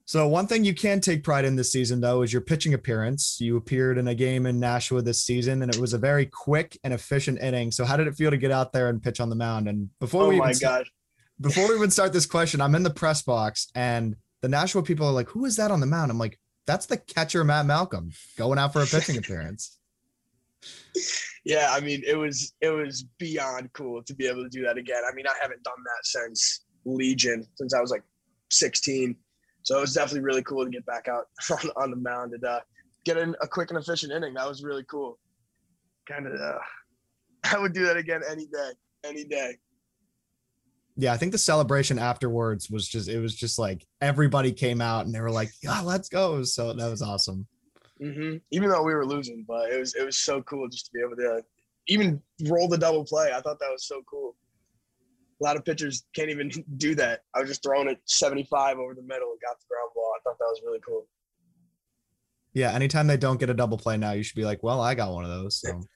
So 0.08 0.26
one 0.26 0.46
thing 0.46 0.64
you 0.64 0.72
can 0.72 1.02
take 1.02 1.22
pride 1.22 1.44
in 1.44 1.54
this 1.54 1.70
season, 1.70 2.00
though, 2.00 2.22
is 2.22 2.32
your 2.32 2.40
pitching 2.40 2.72
appearance. 2.72 3.38
You 3.42 3.58
appeared 3.58 3.98
in 3.98 4.08
a 4.08 4.14
game 4.14 4.46
in 4.46 4.58
Nashua 4.58 5.02
this 5.02 5.22
season, 5.22 5.60
and 5.60 5.70
it 5.70 5.78
was 5.78 5.92
a 5.92 5.98
very 5.98 6.24
quick 6.24 6.78
and 6.82 6.94
efficient 6.94 7.42
inning. 7.42 7.70
So 7.70 7.84
how 7.84 7.98
did 7.98 8.06
it 8.06 8.14
feel 8.14 8.30
to 8.30 8.38
get 8.38 8.50
out 8.50 8.72
there 8.72 8.88
and 8.88 9.02
pitch 9.02 9.20
on 9.20 9.28
the 9.28 9.36
mound? 9.36 9.68
And 9.68 9.90
before 10.00 10.22
oh 10.22 10.28
we 10.30 10.38
my 10.38 10.52
even, 10.52 10.60
god, 10.60 10.86
before 11.42 11.68
we 11.68 11.74
even 11.74 11.90
start 11.90 12.14
this 12.14 12.24
question, 12.24 12.62
I'm 12.62 12.74
in 12.74 12.84
the 12.84 12.90
press 12.90 13.20
box, 13.20 13.68
and 13.74 14.16
the 14.40 14.48
Nashua 14.48 14.82
people 14.82 15.06
are 15.06 15.12
like, 15.12 15.28
"Who 15.28 15.44
is 15.44 15.56
that 15.56 15.70
on 15.70 15.80
the 15.80 15.86
mound?" 15.86 16.10
I'm 16.10 16.18
like, 16.18 16.40
"That's 16.66 16.86
the 16.86 16.96
catcher, 16.96 17.44
Matt 17.44 17.66
Malcolm, 17.66 18.12
going 18.38 18.58
out 18.58 18.72
for 18.72 18.80
a 18.80 18.86
pitching 18.86 19.18
appearance." 19.18 19.76
Yeah, 21.48 21.70
I 21.72 21.80
mean, 21.80 22.02
it 22.06 22.14
was 22.14 22.52
it 22.60 22.68
was 22.68 23.06
beyond 23.18 23.72
cool 23.72 24.02
to 24.02 24.14
be 24.14 24.26
able 24.26 24.42
to 24.42 24.50
do 24.50 24.62
that 24.64 24.76
again. 24.76 25.00
I 25.10 25.14
mean, 25.14 25.26
I 25.26 25.32
haven't 25.40 25.62
done 25.62 25.82
that 25.82 26.04
since 26.04 26.66
Legion, 26.84 27.42
since 27.54 27.72
I 27.72 27.80
was 27.80 27.90
like 27.90 28.02
16. 28.50 29.16
So 29.62 29.78
it 29.78 29.80
was 29.80 29.94
definitely 29.94 30.20
really 30.20 30.42
cool 30.42 30.66
to 30.66 30.70
get 30.70 30.84
back 30.84 31.08
out 31.08 31.24
on, 31.50 31.70
on 31.84 31.90
the 31.90 31.96
mound 31.96 32.34
and 32.34 32.44
uh, 32.44 32.60
get 33.06 33.16
in 33.16 33.34
a 33.40 33.48
quick 33.48 33.70
and 33.70 33.80
efficient 33.80 34.12
inning. 34.12 34.34
That 34.34 34.46
was 34.46 34.62
really 34.62 34.84
cool. 34.90 35.18
Kind 36.06 36.26
of, 36.26 36.38
uh, 36.38 36.58
I 37.50 37.58
would 37.58 37.72
do 37.72 37.86
that 37.86 37.96
again 37.96 38.20
any 38.30 38.44
day, 38.44 38.70
any 39.04 39.24
day. 39.24 39.56
Yeah, 40.98 41.14
I 41.14 41.16
think 41.16 41.32
the 41.32 41.38
celebration 41.38 41.98
afterwards 41.98 42.68
was 42.68 42.86
just 42.86 43.08
it 43.08 43.20
was 43.20 43.34
just 43.34 43.58
like 43.58 43.86
everybody 44.02 44.52
came 44.52 44.82
out 44.82 45.06
and 45.06 45.14
they 45.14 45.20
were 45.22 45.30
like, 45.30 45.50
"Yeah, 45.62 45.80
let's 45.80 46.10
go!" 46.10 46.42
So 46.42 46.74
that 46.74 46.90
was 46.90 47.00
awesome. 47.00 47.46
Hmm 48.00 48.36
Even 48.50 48.68
though 48.68 48.82
we 48.82 48.94
were 48.94 49.06
losing, 49.06 49.44
but 49.46 49.70
it 49.70 49.78
was 49.78 49.94
it 49.94 50.04
was 50.04 50.18
so 50.18 50.42
cool 50.42 50.68
just 50.68 50.86
to 50.86 50.92
be 50.92 51.00
able 51.00 51.16
to 51.16 51.42
even 51.88 52.20
roll 52.46 52.68
the 52.68 52.78
double 52.78 53.04
play. 53.04 53.32
I 53.34 53.40
thought 53.40 53.58
that 53.60 53.70
was 53.70 53.86
so 53.86 54.02
cool. 54.08 54.36
A 55.40 55.44
lot 55.44 55.56
of 55.56 55.64
pitchers 55.64 56.04
can't 56.14 56.30
even 56.30 56.50
do 56.76 56.94
that. 56.96 57.22
I 57.34 57.40
was 57.40 57.48
just 57.48 57.62
throwing 57.62 57.88
it 57.88 58.00
75 58.06 58.78
over 58.78 58.94
the 58.94 59.02
middle 59.02 59.30
and 59.30 59.40
got 59.40 59.58
the 59.58 59.66
ground 59.68 59.90
ball. 59.94 60.12
I 60.16 60.20
thought 60.22 60.38
that 60.38 60.44
was 60.44 60.60
really 60.64 60.80
cool. 60.86 61.06
Yeah, 62.54 62.72
anytime 62.72 63.06
they 63.06 63.16
don't 63.16 63.38
get 63.38 63.50
a 63.50 63.54
double 63.54 63.78
play 63.78 63.96
now, 63.96 64.12
you 64.12 64.22
should 64.22 64.36
be 64.36 64.44
like, 64.44 64.62
"Well, 64.62 64.80
I 64.80 64.94
got 64.94 65.12
one 65.12 65.24
of 65.24 65.30
those." 65.30 65.60
So. 65.60 65.80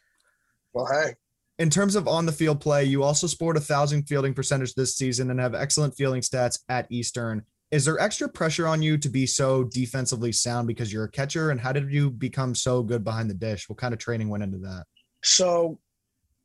Well, 0.74 0.88
hey, 0.90 1.12
in 1.58 1.70
terms 1.70 1.94
of 1.94 2.08
on 2.08 2.26
the 2.26 2.32
field 2.32 2.60
play, 2.60 2.84
you 2.84 3.02
also 3.02 3.26
scored 3.26 3.56
a 3.56 3.60
thousand 3.60 4.04
fielding 4.04 4.34
percentage 4.34 4.74
this 4.74 4.96
season 4.96 5.30
and 5.30 5.38
have 5.38 5.54
excellent 5.54 5.94
fielding 5.94 6.22
stats 6.22 6.58
at 6.68 6.90
Eastern. 6.90 7.44
Is 7.72 7.86
there 7.86 7.98
extra 7.98 8.28
pressure 8.28 8.66
on 8.66 8.82
you 8.82 8.98
to 8.98 9.08
be 9.08 9.26
so 9.26 9.64
defensively 9.64 10.30
sound 10.30 10.68
because 10.68 10.92
you're 10.92 11.04
a 11.04 11.10
catcher? 11.10 11.50
And 11.50 11.58
how 11.58 11.72
did 11.72 11.90
you 11.90 12.10
become 12.10 12.54
so 12.54 12.82
good 12.82 13.02
behind 13.02 13.30
the 13.30 13.34
dish? 13.34 13.66
What 13.66 13.78
kind 13.78 13.94
of 13.94 13.98
training 13.98 14.28
went 14.28 14.42
into 14.42 14.58
that? 14.58 14.84
So, 15.24 15.78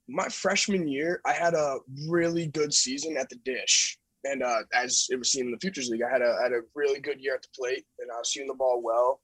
my 0.07 0.29
freshman 0.29 0.87
year, 0.87 1.19
I 1.25 1.33
had 1.33 1.53
a 1.53 1.79
really 2.07 2.47
good 2.47 2.73
season 2.73 3.17
at 3.17 3.27
the 3.27 3.35
dish. 3.43 3.99
And 4.23 4.41
uh, 4.41 4.59
as 4.73 5.07
it 5.09 5.17
was 5.17 5.29
seen 5.33 5.47
in 5.47 5.51
the 5.51 5.59
Futures 5.59 5.89
League, 5.89 6.01
I 6.01 6.09
had 6.09 6.21
a, 6.21 6.37
had 6.41 6.53
a 6.53 6.61
really 6.75 7.01
good 7.01 7.19
year 7.19 7.35
at 7.35 7.41
the 7.41 7.49
plate 7.53 7.85
and 7.99 8.09
I 8.09 8.17
was 8.19 8.31
seeing 8.31 8.47
the 8.47 8.53
ball 8.53 8.81
well. 8.81 9.19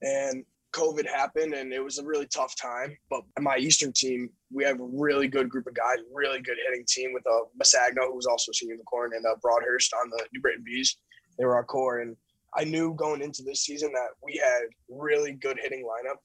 And 0.00 0.46
COVID 0.74 1.06
happened 1.06 1.52
and 1.52 1.74
it 1.74 1.84
was 1.84 1.98
a 1.98 2.04
really 2.04 2.26
tough 2.26 2.54
time. 2.56 2.96
But 3.10 3.20
my 3.38 3.58
Eastern 3.58 3.92
team, 3.92 4.30
we 4.50 4.64
have 4.64 4.80
a 4.80 4.88
really 4.90 5.28
good 5.28 5.50
group 5.50 5.66
of 5.66 5.74
guys, 5.74 5.98
really 6.12 6.40
good 6.40 6.56
hitting 6.66 6.86
team 6.88 7.12
with 7.12 7.24
uh, 7.26 7.44
Masagno, 7.62 8.06
who 8.06 8.16
was 8.16 8.26
also 8.26 8.50
a 8.50 8.54
senior 8.54 8.74
in 8.74 8.78
the 8.78 8.84
corn, 8.84 9.10
and 9.14 9.24
uh, 9.26 9.36
Broadhurst 9.42 9.92
on 10.02 10.08
the 10.08 10.24
New 10.32 10.40
Britain 10.40 10.64
Bees. 10.64 10.96
They 11.38 11.44
were 11.44 11.56
our 11.56 11.64
core. 11.64 12.00
And 12.00 12.16
I 12.56 12.64
knew 12.64 12.94
going 12.94 13.22
into 13.22 13.42
this 13.42 13.60
season 13.60 13.92
that 13.92 14.10
we 14.22 14.40
had 14.42 14.62
really 14.88 15.32
good 15.32 15.58
hitting 15.60 15.84
lineup. 15.84 16.18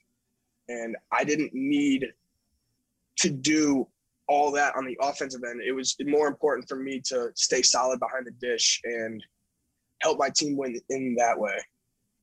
And 0.67 0.95
I 1.11 1.23
didn't 1.23 1.53
need 1.53 2.05
to 3.17 3.29
do 3.29 3.87
all 4.27 4.51
that 4.51 4.75
on 4.75 4.85
the 4.85 4.97
offensive 5.01 5.41
end. 5.43 5.61
It 5.65 5.71
was 5.71 5.95
more 6.05 6.27
important 6.27 6.69
for 6.69 6.75
me 6.75 7.01
to 7.05 7.31
stay 7.35 7.63
solid 7.63 7.99
behind 7.99 8.27
the 8.27 8.31
dish 8.39 8.79
and 8.83 9.23
help 10.01 10.19
my 10.19 10.29
team 10.29 10.55
win 10.55 10.79
in 10.89 11.15
that 11.15 11.37
way 11.37 11.57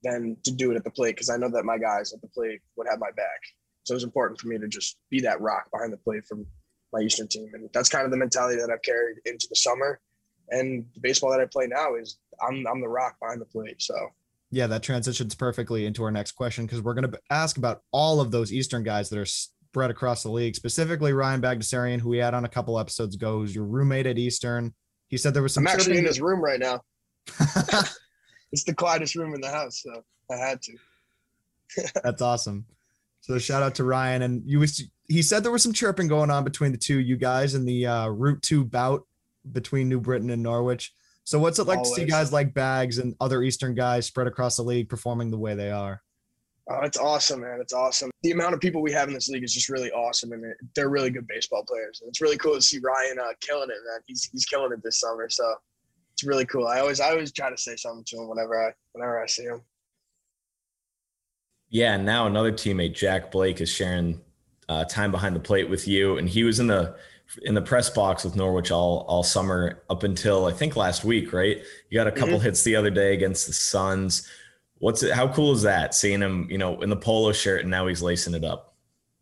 than 0.02 0.36
to 0.44 0.52
do 0.52 0.70
it 0.70 0.76
at 0.76 0.84
the 0.84 0.90
plate 0.90 1.16
because 1.16 1.30
I 1.30 1.36
know 1.36 1.50
that 1.50 1.64
my 1.64 1.78
guys 1.78 2.12
at 2.12 2.20
the 2.20 2.28
plate 2.28 2.60
would 2.76 2.86
have 2.88 3.00
my 3.00 3.10
back. 3.16 3.40
So 3.82 3.92
it 3.92 3.96
was 3.96 4.04
important 4.04 4.40
for 4.40 4.48
me 4.48 4.58
to 4.58 4.68
just 4.68 4.98
be 5.10 5.20
that 5.20 5.40
rock 5.40 5.70
behind 5.70 5.92
the 5.92 5.98
plate 5.98 6.26
from 6.26 6.46
my 6.92 7.00
Eastern 7.00 7.28
team. 7.28 7.50
And 7.54 7.68
that's 7.72 7.88
kind 7.88 8.04
of 8.04 8.10
the 8.10 8.16
mentality 8.16 8.56
that 8.60 8.70
I've 8.70 8.82
carried 8.82 9.18
into 9.26 9.46
the 9.48 9.56
summer. 9.56 10.00
And 10.50 10.86
the 10.94 11.00
baseball 11.00 11.30
that 11.30 11.40
I 11.40 11.46
play 11.46 11.66
now 11.66 11.96
is 11.96 12.18
I'm 12.46 12.66
I'm 12.66 12.80
the 12.80 12.88
rock 12.88 13.16
behind 13.20 13.40
the 13.40 13.46
plate. 13.46 13.80
So 13.82 13.94
yeah, 14.50 14.66
that 14.68 14.82
transitions 14.82 15.34
perfectly 15.34 15.86
into 15.86 16.02
our 16.04 16.10
next 16.10 16.32
question 16.32 16.66
because 16.66 16.80
we're 16.80 16.94
going 16.94 17.10
to 17.10 17.20
ask 17.30 17.58
about 17.58 17.82
all 17.92 18.20
of 18.20 18.30
those 18.30 18.52
Eastern 18.52 18.82
guys 18.82 19.08
that 19.10 19.18
are 19.18 19.26
spread 19.26 19.90
across 19.90 20.22
the 20.22 20.30
league, 20.30 20.54
specifically 20.54 21.12
Ryan 21.12 21.42
Bagdasarian, 21.42 22.00
who 22.00 22.08
we 22.08 22.18
had 22.18 22.32
on 22.32 22.44
a 22.44 22.48
couple 22.48 22.78
episodes 22.78 23.14
ago, 23.14 23.38
who's 23.38 23.54
your 23.54 23.64
roommate 23.64 24.06
at 24.06 24.18
Eastern. 24.18 24.72
He 25.08 25.16
said 25.16 25.34
there 25.34 25.42
was 25.42 25.54
some. 25.54 25.66
I'm 25.66 25.74
actually 25.74 25.98
in 25.98 26.04
his 26.04 26.20
room 26.20 26.40
right 26.40 26.60
now. 26.60 26.80
it's 28.52 28.64
the 28.64 28.74
quietest 28.74 29.16
room 29.16 29.34
in 29.34 29.40
the 29.40 29.50
house, 29.50 29.82
so 29.82 30.02
I 30.30 30.36
had 30.36 30.62
to. 30.62 30.72
That's 32.02 32.22
awesome. 32.22 32.66
So 33.20 33.38
shout 33.38 33.62
out 33.62 33.74
to 33.76 33.84
Ryan, 33.84 34.22
and 34.22 34.42
you 34.46 34.60
was 34.60 34.82
he 35.08 35.22
said 35.22 35.42
there 35.42 35.52
was 35.52 35.62
some 35.62 35.72
chirping 35.72 36.08
going 36.08 36.30
on 36.30 36.44
between 36.44 36.72
the 36.72 36.78
two 36.78 36.98
you 36.98 37.16
guys 37.16 37.54
in 37.54 37.64
the 37.64 37.86
uh, 37.86 38.08
Route 38.08 38.42
Two 38.42 38.64
bout 38.64 39.02
between 39.50 39.88
New 39.88 40.00
Britain 40.00 40.30
and 40.30 40.42
Norwich. 40.42 40.94
So 41.26 41.40
what's 41.40 41.58
it 41.58 41.64
like 41.64 41.78
Always. 41.78 41.90
to 41.90 42.00
see 42.02 42.06
guys 42.06 42.32
like 42.32 42.54
Bags 42.54 42.98
and 42.98 43.16
other 43.20 43.42
Eastern 43.42 43.74
guys 43.74 44.06
spread 44.06 44.28
across 44.28 44.56
the 44.56 44.62
league 44.62 44.88
performing 44.88 45.32
the 45.32 45.36
way 45.36 45.56
they 45.56 45.72
are? 45.72 46.00
Oh, 46.70 46.80
it's 46.82 46.98
awesome, 46.98 47.40
man. 47.40 47.58
It's 47.60 47.72
awesome. 47.72 48.12
The 48.22 48.30
amount 48.30 48.54
of 48.54 48.60
people 48.60 48.80
we 48.80 48.92
have 48.92 49.08
in 49.08 49.14
this 49.14 49.28
league 49.28 49.42
is 49.42 49.52
just 49.52 49.68
really 49.68 49.90
awesome, 49.90 50.32
and 50.32 50.54
they're 50.76 50.88
really 50.88 51.10
good 51.10 51.26
baseball 51.26 51.64
players. 51.64 52.00
And 52.00 52.08
it's 52.08 52.20
really 52.20 52.36
cool 52.36 52.54
to 52.54 52.62
see 52.62 52.78
Ryan 52.78 53.18
uh, 53.18 53.32
killing 53.40 53.70
it, 53.70 53.76
man. 53.88 54.00
He's 54.06 54.28
he's 54.30 54.44
killing 54.44 54.72
it 54.72 54.82
this 54.84 55.00
summer. 55.00 55.28
So 55.28 55.52
it's 56.12 56.22
really 56.22 56.46
cool. 56.46 56.68
I 56.68 56.78
always 56.78 57.00
I 57.00 57.10
always 57.10 57.32
try 57.32 57.50
to 57.50 57.58
say 57.58 57.74
something 57.74 58.04
to 58.04 58.18
him 58.18 58.28
whenever 58.28 58.68
I 58.68 58.72
whenever 58.92 59.20
I 59.20 59.26
see 59.26 59.44
him. 59.44 59.62
Yeah, 61.70 61.94
and 61.96 62.06
now 62.06 62.26
another 62.28 62.52
teammate, 62.52 62.94
Jack 62.94 63.32
Blake, 63.32 63.60
is 63.60 63.68
sharing 63.68 64.20
uh, 64.68 64.84
time 64.84 65.10
behind 65.10 65.34
the 65.34 65.40
plate 65.40 65.68
with 65.68 65.88
you, 65.88 66.18
and 66.18 66.28
he 66.28 66.44
was 66.44 66.60
in 66.60 66.68
the 66.68 66.96
in 67.42 67.54
the 67.54 67.62
press 67.62 67.90
box 67.90 68.24
with 68.24 68.36
Norwich 68.36 68.70
all 68.70 69.04
all 69.08 69.22
summer 69.22 69.82
up 69.90 70.02
until 70.02 70.46
I 70.46 70.52
think 70.52 70.76
last 70.76 71.04
week, 71.04 71.32
right? 71.32 71.62
You 71.90 71.98
got 71.98 72.06
a 72.06 72.12
couple 72.12 72.34
mm-hmm. 72.34 72.44
hits 72.44 72.62
the 72.62 72.76
other 72.76 72.90
day 72.90 73.14
against 73.14 73.46
the 73.46 73.52
Suns. 73.52 74.28
What's 74.78 75.02
it? 75.02 75.12
How 75.12 75.28
cool 75.32 75.52
is 75.52 75.62
that? 75.62 75.94
Seeing 75.94 76.20
him, 76.20 76.46
you 76.50 76.58
know, 76.58 76.80
in 76.82 76.90
the 76.90 76.96
polo 76.96 77.32
shirt, 77.32 77.62
and 77.62 77.70
now 77.70 77.86
he's 77.86 78.02
lacing 78.02 78.34
it 78.34 78.44
up. 78.44 78.74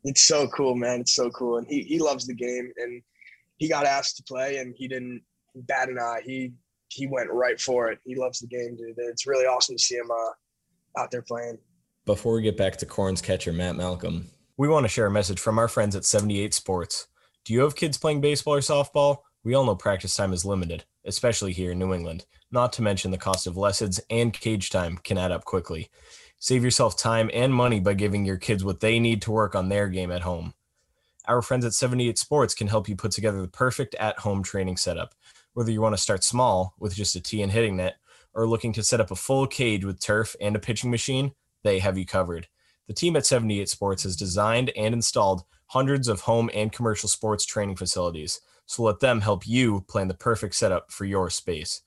It's 0.02 0.22
so 0.22 0.48
cool, 0.48 0.74
man. 0.74 1.00
It's 1.00 1.14
so 1.14 1.30
cool, 1.30 1.58
and 1.58 1.66
he 1.66 1.82
he 1.82 1.98
loves 1.98 2.26
the 2.26 2.34
game, 2.34 2.72
and 2.76 3.02
he 3.56 3.68
got 3.68 3.86
asked 3.86 4.16
to 4.18 4.22
play, 4.24 4.58
and 4.58 4.74
he 4.76 4.88
didn't 4.88 5.22
bat 5.54 5.88
an 5.88 5.98
eye. 5.98 6.20
He 6.24 6.52
he 6.88 7.06
went 7.06 7.30
right 7.30 7.60
for 7.60 7.90
it. 7.90 7.98
He 8.04 8.14
loves 8.14 8.40
the 8.40 8.46
game, 8.46 8.76
dude. 8.76 8.94
It's 8.98 9.26
really 9.26 9.46
awesome 9.46 9.76
to 9.76 9.82
see 9.82 9.96
him 9.96 10.10
uh, 10.10 11.00
out 11.00 11.10
there 11.10 11.22
playing. 11.22 11.58
Before 12.04 12.34
we 12.34 12.42
get 12.42 12.56
back 12.56 12.76
to 12.78 12.86
Corn's 12.86 13.22
catcher 13.22 13.52
Matt 13.52 13.76
Malcolm, 13.76 14.30
we 14.56 14.68
want 14.68 14.84
to 14.84 14.88
share 14.88 15.06
a 15.06 15.10
message 15.10 15.40
from 15.40 15.58
our 15.58 15.68
friends 15.68 15.96
at 15.96 16.04
78 16.04 16.52
Sports. 16.52 17.08
Do 17.44 17.52
you 17.52 17.60
have 17.60 17.76
kids 17.76 17.98
playing 17.98 18.22
baseball 18.22 18.54
or 18.54 18.60
softball? 18.60 19.18
We 19.42 19.52
all 19.52 19.66
know 19.66 19.74
practice 19.74 20.16
time 20.16 20.32
is 20.32 20.46
limited, 20.46 20.84
especially 21.04 21.52
here 21.52 21.72
in 21.72 21.78
New 21.78 21.92
England. 21.92 22.24
Not 22.50 22.72
to 22.74 22.82
mention 22.82 23.10
the 23.10 23.18
cost 23.18 23.46
of 23.46 23.58
lessons 23.58 24.00
and 24.08 24.32
cage 24.32 24.70
time 24.70 24.96
can 24.96 25.18
add 25.18 25.30
up 25.30 25.44
quickly. 25.44 25.90
Save 26.38 26.64
yourself 26.64 26.96
time 26.96 27.30
and 27.34 27.52
money 27.52 27.80
by 27.80 27.92
giving 27.92 28.24
your 28.24 28.38
kids 28.38 28.64
what 28.64 28.80
they 28.80 28.98
need 28.98 29.20
to 29.22 29.30
work 29.30 29.54
on 29.54 29.68
their 29.68 29.88
game 29.88 30.10
at 30.10 30.22
home. 30.22 30.54
Our 31.28 31.42
friends 31.42 31.66
at 31.66 31.74
78 31.74 32.16
Sports 32.16 32.54
can 32.54 32.68
help 32.68 32.88
you 32.88 32.96
put 32.96 33.12
together 33.12 33.42
the 33.42 33.48
perfect 33.48 33.94
at 33.96 34.20
home 34.20 34.42
training 34.42 34.78
setup. 34.78 35.14
Whether 35.52 35.70
you 35.70 35.82
want 35.82 35.94
to 35.94 36.02
start 36.02 36.24
small 36.24 36.74
with 36.78 36.94
just 36.94 37.14
a 37.14 37.20
tee 37.20 37.42
and 37.42 37.52
hitting 37.52 37.76
net, 37.76 37.96
or 38.32 38.48
looking 38.48 38.72
to 38.72 38.82
set 38.82 39.00
up 39.02 39.10
a 39.10 39.16
full 39.16 39.46
cage 39.46 39.84
with 39.84 40.00
turf 40.00 40.34
and 40.40 40.56
a 40.56 40.58
pitching 40.58 40.90
machine, 40.90 41.32
they 41.62 41.78
have 41.78 41.98
you 41.98 42.06
covered. 42.06 42.48
The 42.86 42.94
team 42.94 43.16
at 43.16 43.26
78 43.26 43.68
Sports 43.68 44.02
has 44.04 44.16
designed 44.16 44.70
and 44.76 44.94
installed 44.94 45.44
hundreds 45.74 46.06
of 46.06 46.20
home 46.20 46.48
and 46.54 46.70
commercial 46.70 47.08
sports 47.08 47.44
training 47.44 47.74
facilities, 47.74 48.40
so 48.64 48.84
let 48.84 49.00
them 49.00 49.20
help 49.20 49.44
you 49.44 49.80
plan 49.88 50.06
the 50.06 50.14
perfect 50.14 50.54
setup 50.54 50.92
for 50.92 51.04
your 51.04 51.28
space. 51.30 51.82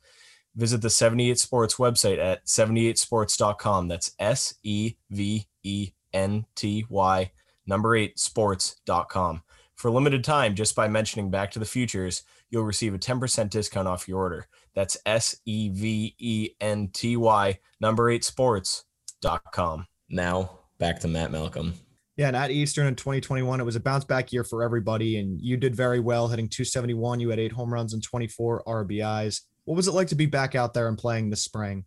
Visit 0.56 0.82
the 0.82 0.90
78 0.90 1.40
Sports 1.40 1.76
website 1.76 2.20
at 2.20 2.46
78sports.com. 2.46 3.88
That's 3.88 4.12
S 4.20 4.56
E 4.64 4.96
V 5.10 5.48
E 5.64 5.92
N 6.14 6.46
T 6.56 6.86
Y 6.90 7.32
number 7.66 7.96
8 7.96 8.20
sports.com. 8.20 9.42
For 9.76 9.90
limited 9.90 10.24
time, 10.24 10.54
just 10.54 10.76
by 10.76 10.90
mentioning 10.90 11.30
Back 11.30 11.52
to 11.52 11.60
the 11.60 11.66
Futures, 11.66 12.24
you'll 12.50 12.64
receive 12.64 12.94
a 12.94 13.00
10% 13.00 13.50
discount 13.50 13.88
off 13.88 14.08
your 14.08 14.20
order. 14.20 14.48
That's 14.76 14.98
S 15.06 15.36
E 15.46 15.70
V 15.70 16.14
E 16.20 16.50
N 16.60 16.90
T 16.92 17.16
Y 17.16 17.60
number 17.80 18.10
8 18.10 18.24
sports.com. 18.26 19.88
Now, 20.10 20.60
back 20.78 21.00
to 21.02 21.08
Matt 21.08 21.32
Malcolm. 21.32 21.76
Yeah, 22.18 22.28
and 22.28 22.36
at 22.36 22.50
Eastern 22.50 22.88
in 22.88 22.96
2021, 22.96 23.62
it 23.62 23.64
was 23.64 23.76
a 23.76 23.80
bounce 23.80 24.04
back 24.04 24.34
year 24.34 24.44
for 24.44 24.64
everybody, 24.64 25.20
and 25.20 25.40
you 25.40 25.56
did 25.56 25.76
very 25.76 26.00
well, 26.00 26.28
hitting 26.28 26.50
271. 26.50 27.20
You 27.20 27.30
had 27.30 27.40
eight 27.40 27.52
home 27.52 27.72
runs 27.72 27.94
and 27.94 28.04
24 28.04 28.64
RBIs. 28.66 29.42
What 29.66 29.76
was 29.76 29.88
it 29.88 29.94
like 29.94 30.08
to 30.08 30.16
be 30.16 30.26
back 30.26 30.56
out 30.56 30.74
there 30.74 30.88
and 30.88 30.98
playing 30.98 31.30
this 31.30 31.44
spring? 31.44 31.86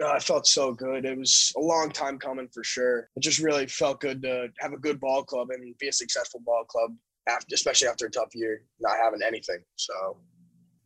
Uh, 0.00 0.12
I 0.12 0.20
felt 0.20 0.46
so 0.46 0.72
good. 0.72 1.04
It 1.04 1.18
was 1.18 1.52
a 1.56 1.60
long 1.60 1.90
time 1.90 2.20
coming 2.20 2.48
for 2.54 2.62
sure. 2.62 3.08
It 3.16 3.20
just 3.20 3.40
really 3.40 3.66
felt 3.66 4.00
good 4.00 4.22
to 4.22 4.48
have 4.60 4.72
a 4.72 4.78
good 4.78 5.00
ball 5.00 5.24
club 5.24 5.48
and 5.50 5.76
be 5.78 5.88
a 5.88 5.92
successful 5.92 6.40
ball 6.46 6.62
club, 6.64 6.94
after, 7.28 7.52
especially 7.52 7.88
after 7.88 8.06
a 8.06 8.10
tough 8.10 8.32
year, 8.34 8.62
not 8.78 8.96
having 9.02 9.22
anything. 9.26 9.58
So 9.74 10.18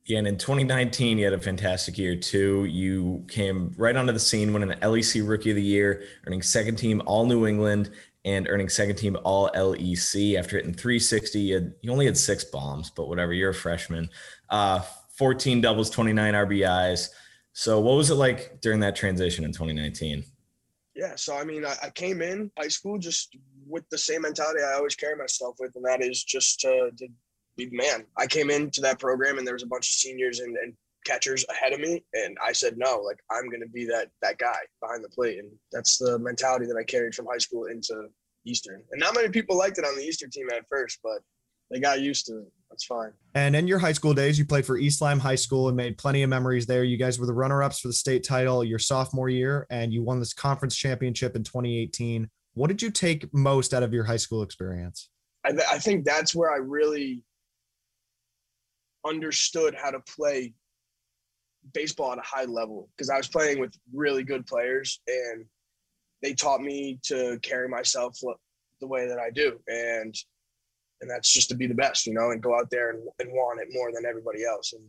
Yeah, 0.07 0.17
and 0.17 0.26
in 0.26 0.38
2019, 0.38 1.19
you 1.19 1.25
had 1.25 1.35
a 1.35 1.38
fantastic 1.38 1.99
year 1.99 2.17
too. 2.17 2.64
You 2.64 3.23
came 3.29 3.75
right 3.76 3.95
onto 3.95 4.14
the 4.14 4.19
scene, 4.19 4.55
winning 4.55 4.71
the 4.71 4.76
LEC 4.76 5.29
Rookie 5.29 5.50
of 5.50 5.57
the 5.57 5.62
Year, 5.62 6.05
earning 6.26 6.41
second 6.41 6.76
team 6.76 7.02
All 7.05 7.26
New 7.26 7.47
England, 7.47 7.91
and 8.25 8.49
earning 8.49 8.69
second 8.69 8.97
team 8.97 9.17
All 9.25 9.50
LEC 9.55 10.38
after 10.38 10.57
hitting 10.57 10.75
360. 10.75 11.41
You, 11.41 11.55
had, 11.55 11.75
you 11.83 11.91
only 11.91 12.07
had 12.07 12.17
six 12.17 12.45
bombs, 12.45 12.91
but 12.91 13.09
whatever. 13.09 13.33
You're 13.33 13.50
a 13.50 13.55
freshman. 13.55 14.11
Uh, 14.49 14.81
14 15.17 15.61
doubles, 15.61 15.91
29 15.91 16.35
RBIs. 16.35 17.09
So, 17.52 17.81
what 17.81 17.97
was 17.97 18.11
it 18.11 18.14
like 18.14 18.61
during 18.61 18.81
that 18.81 18.97
transition 18.97 19.45
in 19.45 19.52
2019? 19.52 20.25
Yeah, 20.95 21.17
so 21.17 21.37
I 21.37 21.45
mean, 21.45 21.64
I, 21.64 21.75
I 21.83 21.91
came 21.91 22.23
in 22.23 22.50
high 22.59 22.69
school 22.69 22.99
just 22.99 23.37
with 23.67 23.88
the 23.91 23.99
same 23.99 24.23
mentality 24.23 24.61
I 24.62 24.75
always 24.75 24.95
carry 24.95 25.17
myself 25.17 25.57
with, 25.59 25.75
and 25.76 25.85
that 25.85 26.02
is 26.02 26.23
just 26.23 26.61
to, 26.61 26.91
to 26.97 27.09
be 27.57 27.69
man. 27.71 28.05
I 28.17 28.26
came 28.26 28.50
into 28.50 28.81
that 28.83 28.99
program 28.99 29.38
and 29.38 29.47
there 29.47 29.55
was 29.55 29.62
a 29.62 29.67
bunch 29.67 29.88
of 29.88 29.93
seniors 29.93 30.41
and, 30.41 30.57
and 30.57 30.75
catchers 31.04 31.44
ahead 31.50 31.73
of 31.73 31.80
me 31.80 32.04
and 32.14 32.37
I 32.44 32.52
said 32.52 32.78
no 32.78 32.99
like 32.99 33.18
I'm 33.30 33.49
going 33.49 33.61
to 33.61 33.68
be 33.68 33.85
that 33.87 34.09
that 34.21 34.38
guy 34.38 34.59
behind 34.80 35.04
the 35.04 35.09
plate. 35.09 35.38
And 35.38 35.50
that's 35.73 35.99
the 35.99 36.18
mentality 36.18 36.66
that 36.66 36.76
I 36.76 36.85
carried 36.85 37.14
from 37.14 37.26
high 37.26 37.38
school 37.38 37.66
into 37.66 38.06
Eastern. 38.44 38.82
And 38.90 39.00
not 39.00 39.14
many 39.14 39.28
people 39.28 39.56
liked 39.56 39.78
it 39.78 39.85
on 39.85 39.97
the 39.97 40.04
Eastern 40.04 40.30
team 40.30 40.49
at 40.52 40.64
first 40.68 40.99
but 41.02 41.21
they 41.71 41.80
got 41.80 42.00
used 42.00 42.26
to 42.26 42.38
it. 42.38 42.52
That's 42.68 42.85
fine. 42.85 43.12
And 43.35 43.56
in 43.56 43.66
your 43.66 43.78
high 43.78 43.92
school 43.92 44.14
days 44.14 44.38
you 44.38 44.44
played 44.44 44.66
for 44.66 44.76
East 44.76 45.00
Lyme 45.00 45.21
High 45.21 45.37
School 45.37 45.68
and 45.68 45.76
made 45.76 45.99
plenty 45.99 46.23
of 46.23 46.30
memories 46.30 46.66
there. 46.66 46.85
You 46.85 46.97
guys 46.97 47.18
were 47.18 47.26
the 47.26 47.32
runner-ups 47.32 47.80
for 47.80 47.88
the 47.88 47.94
state 47.94 48.25
title 48.25 48.62
your 48.62 48.78
sophomore 48.78 49.28
year 49.28 49.66
and 49.71 49.92
you 49.92 50.02
won 50.02 50.18
this 50.18 50.35
conference 50.35 50.76
championship 50.76 51.35
in 51.37 51.44
2018 51.44 52.28
what 52.54 52.68
did 52.68 52.82
you 52.82 52.90
take 52.90 53.32
most 53.32 53.73
out 53.73 53.82
of 53.82 53.92
your 53.92 54.04
high 54.04 54.16
school 54.16 54.42
experience? 54.42 55.09
I, 55.44 55.52
th- 55.52 55.64
I 55.71 55.78
think 55.78 56.04
that's 56.04 56.35
where 56.35 56.52
I 56.52 56.56
really 56.56 57.23
understood 59.04 59.75
how 59.75 59.90
to 59.90 60.00
play 60.00 60.54
baseball 61.75 62.12
at 62.12 62.19
a 62.19 62.23
high 62.23 62.45
level 62.45 62.88
because 62.97 63.11
I 63.11 63.16
was 63.16 63.28
playing 63.28 63.61
with 63.61 63.73
really 63.92 64.25
good 64.25 64.47
players 64.47 65.00
and 65.07 65.45
they 66.23 66.35
taught 66.35 66.61
me 66.61 66.99
to 67.04 67.38
carry 67.42 67.69
myself 67.69 68.19
the 68.81 68.87
way 68.87 69.07
that 69.07 69.19
I 69.19 69.31
do 69.31 69.59
and 69.69 70.14
and 71.00 71.11
that's 71.11 71.33
just 71.33 71.49
to 71.49 71.54
be 71.54 71.66
the 71.66 71.75
best 71.75 72.07
you 72.07 72.14
know 72.14 72.31
and 72.31 72.42
go 72.42 72.57
out 72.57 72.71
there 72.71 72.90
and, 72.90 73.02
and 73.21 73.33
want 73.33 73.61
it 73.61 73.69
more 73.71 73.92
than 73.92 74.04
everybody 74.04 74.45
else 74.45 74.73
and 74.73 74.85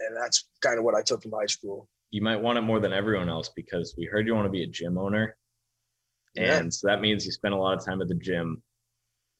and 0.00 0.16
that's 0.16 0.48
kind 0.60 0.78
of 0.78 0.84
what 0.84 0.94
I 0.94 1.02
took 1.02 1.22
from 1.22 1.32
high 1.32 1.46
school. 1.46 1.88
You 2.10 2.22
might 2.22 2.40
want 2.40 2.58
it 2.58 2.62
more 2.62 2.80
than 2.80 2.92
everyone 2.92 3.28
else 3.28 3.50
because 3.54 3.94
we 3.96 4.06
heard 4.06 4.26
you 4.26 4.34
want 4.34 4.46
to 4.46 4.50
be 4.50 4.64
a 4.64 4.66
gym 4.66 4.98
owner. 4.98 5.36
Yeah. 6.34 6.58
And 6.58 6.72
so 6.72 6.88
that 6.88 7.00
means 7.00 7.24
you 7.24 7.32
spend 7.32 7.54
a 7.54 7.56
lot 7.56 7.76
of 7.76 7.84
time 7.84 8.02
at 8.02 8.08
the 8.08 8.14
gym. 8.14 8.62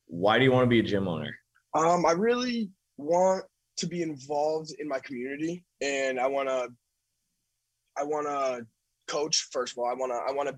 Why 0.07 0.39
do 0.39 0.45
you 0.45 0.53
want 0.53 0.65
to 0.65 0.69
be 0.69 0.81
a 0.81 0.83
gym 0.83 1.09
owner? 1.09 1.35
Um, 1.75 2.05
I 2.05 2.13
really 2.13 2.71
want 2.97 3.45
to 3.81 3.87
be 3.87 4.03
involved 4.03 4.73
in 4.79 4.87
my 4.87 5.01
community 5.01 5.65
and 5.81 6.21
I 6.21 6.27
want 6.27 6.49
to 6.49 6.69
I 7.99 8.05
want 8.05 8.27
to 8.27 8.67
coach 9.09 9.49
first 9.51 9.73
of 9.73 9.79
all. 9.79 9.87
I 9.87 9.95
want 9.95 10.13
to 10.13 10.19
I 10.19 10.33
want 10.33 10.49
to 10.49 10.55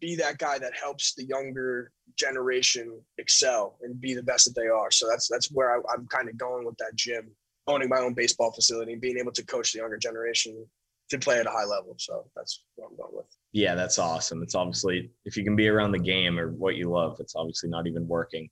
be 0.00 0.14
that 0.16 0.38
guy 0.38 0.58
that 0.58 0.72
helps 0.74 1.14
the 1.14 1.24
younger 1.24 1.90
generation 2.16 3.00
excel 3.18 3.78
and 3.82 4.00
be 4.00 4.14
the 4.14 4.22
best 4.22 4.44
that 4.46 4.60
they 4.60 4.68
are. 4.68 4.90
So 4.90 5.08
that's 5.08 5.28
that's 5.28 5.50
where 5.50 5.76
I, 5.76 5.80
I'm 5.92 6.06
kind 6.08 6.28
of 6.28 6.36
going 6.36 6.64
with 6.64 6.76
that 6.78 6.94
gym, 6.94 7.30
owning 7.66 7.88
my 7.88 7.98
own 7.98 8.14
baseball 8.14 8.52
facility 8.52 8.92
and 8.92 9.00
being 9.00 9.18
able 9.18 9.32
to 9.32 9.44
coach 9.44 9.72
the 9.72 9.78
younger 9.80 9.98
generation 9.98 10.66
to 11.08 11.18
play 11.18 11.38
at 11.38 11.46
a 11.46 11.50
high 11.50 11.64
level. 11.64 11.94
So 11.98 12.26
that's 12.34 12.64
what 12.74 12.90
I'm 12.90 12.96
going 12.96 13.14
with. 13.14 13.26
Yeah, 13.52 13.74
that's 13.74 13.98
awesome. 13.98 14.42
It's 14.42 14.54
obviously 14.54 15.10
if 15.24 15.36
you 15.36 15.44
can 15.44 15.56
be 15.56 15.68
around 15.68 15.92
the 15.92 15.98
game 15.98 16.38
or 16.38 16.50
what 16.50 16.76
you 16.76 16.90
love, 16.90 17.16
it's 17.20 17.36
obviously 17.36 17.70
not 17.70 17.86
even 17.86 18.06
working. 18.06 18.50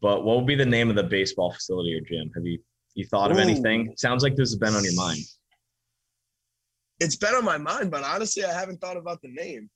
But 0.00 0.24
what 0.24 0.36
will 0.36 0.44
be 0.44 0.56
the 0.56 0.66
name 0.66 0.90
of 0.90 0.96
the 0.96 1.04
baseball 1.04 1.52
facility 1.52 1.94
or 1.94 2.00
gym? 2.00 2.30
Have 2.34 2.44
you 2.44 2.58
you 2.94 3.04
thought 3.06 3.30
of 3.30 3.36
Ooh. 3.36 3.40
anything? 3.40 3.94
Sounds 3.96 4.22
like 4.22 4.36
this 4.36 4.50
has 4.50 4.58
been 4.58 4.74
on 4.74 4.84
your 4.84 4.94
mind. 4.94 5.20
It's 7.00 7.16
been 7.16 7.34
on 7.34 7.44
my 7.44 7.58
mind, 7.58 7.90
but 7.90 8.04
honestly, 8.04 8.44
I 8.44 8.52
haven't 8.52 8.80
thought 8.80 8.96
about 8.96 9.20
the 9.20 9.28
name. 9.28 9.68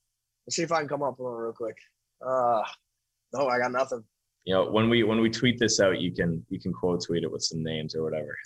Let's 0.46 0.56
see 0.56 0.62
if 0.62 0.72
I 0.72 0.78
can 0.78 0.88
come 0.88 1.02
up 1.02 1.18
with 1.18 1.26
one 1.26 1.34
real 1.34 1.52
quick. 1.52 1.76
Uh 2.24 2.62
no, 3.32 3.48
I 3.48 3.58
got 3.58 3.72
nothing. 3.72 4.02
You 4.44 4.54
know, 4.54 4.70
when 4.70 4.88
we 4.88 5.02
when 5.02 5.20
we 5.20 5.28
tweet 5.28 5.58
this 5.58 5.80
out, 5.80 6.00
you 6.00 6.12
can 6.12 6.44
you 6.48 6.60
can 6.60 6.72
quote 6.72 7.04
tweet 7.04 7.24
it 7.24 7.30
with 7.30 7.42
some 7.42 7.62
names 7.62 7.94
or 7.94 8.02
whatever. 8.02 8.36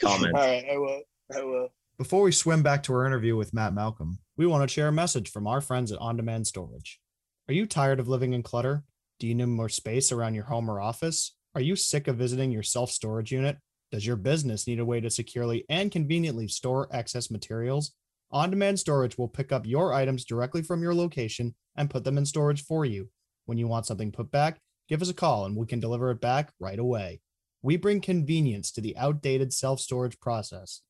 Comment. 0.00 0.34
All 0.34 0.40
right, 0.40 0.64
I 0.72 0.78
will. 0.78 1.02
I 1.36 1.44
will. 1.44 1.68
Before 1.98 2.22
we 2.22 2.32
swim 2.32 2.62
back 2.62 2.84
to 2.84 2.94
our 2.94 3.04
interview 3.04 3.36
with 3.36 3.52
Matt 3.52 3.74
Malcolm, 3.74 4.20
we 4.36 4.46
want 4.46 4.66
to 4.66 4.72
share 4.72 4.88
a 4.88 4.92
message 4.92 5.30
from 5.30 5.46
our 5.46 5.60
friends 5.60 5.90
at 5.90 5.98
On 5.98 6.16
Demand 6.16 6.46
Storage. 6.46 7.00
Are 7.48 7.54
you 7.54 7.66
tired 7.66 7.98
of 7.98 8.08
living 8.08 8.32
in 8.32 8.42
clutter? 8.42 8.84
Do 9.18 9.26
you 9.26 9.34
need 9.34 9.46
more 9.46 9.68
space 9.68 10.12
around 10.12 10.34
your 10.34 10.44
home 10.44 10.70
or 10.70 10.80
office? 10.80 11.34
Are 11.54 11.60
you 11.60 11.74
sick 11.76 12.06
of 12.06 12.16
visiting 12.16 12.52
your 12.52 12.62
self 12.62 12.90
storage 12.90 13.32
unit? 13.32 13.58
Does 13.90 14.06
your 14.06 14.16
business 14.16 14.66
need 14.66 14.80
a 14.80 14.84
way 14.84 15.00
to 15.00 15.08
securely 15.08 15.64
and 15.70 15.90
conveniently 15.90 16.46
store 16.46 16.88
excess 16.92 17.30
materials? 17.30 17.92
On 18.30 18.50
demand 18.50 18.78
storage 18.78 19.16
will 19.16 19.28
pick 19.28 19.50
up 19.50 19.66
your 19.66 19.94
items 19.94 20.26
directly 20.26 20.60
from 20.60 20.82
your 20.82 20.94
location 20.94 21.54
and 21.76 21.88
put 21.88 22.04
them 22.04 22.18
in 22.18 22.26
storage 22.26 22.62
for 22.62 22.84
you. 22.84 23.08
When 23.46 23.56
you 23.56 23.66
want 23.66 23.86
something 23.86 24.12
put 24.12 24.30
back, 24.30 24.60
give 24.88 25.00
us 25.00 25.08
a 25.08 25.14
call 25.14 25.46
and 25.46 25.56
we 25.56 25.66
can 25.66 25.80
deliver 25.80 26.10
it 26.10 26.20
back 26.20 26.52
right 26.60 26.78
away. 26.78 27.22
We 27.62 27.78
bring 27.78 28.02
convenience 28.02 28.70
to 28.72 28.82
the 28.82 28.96
outdated 28.98 29.54
self 29.54 29.80
storage 29.80 30.20
process. 30.20 30.82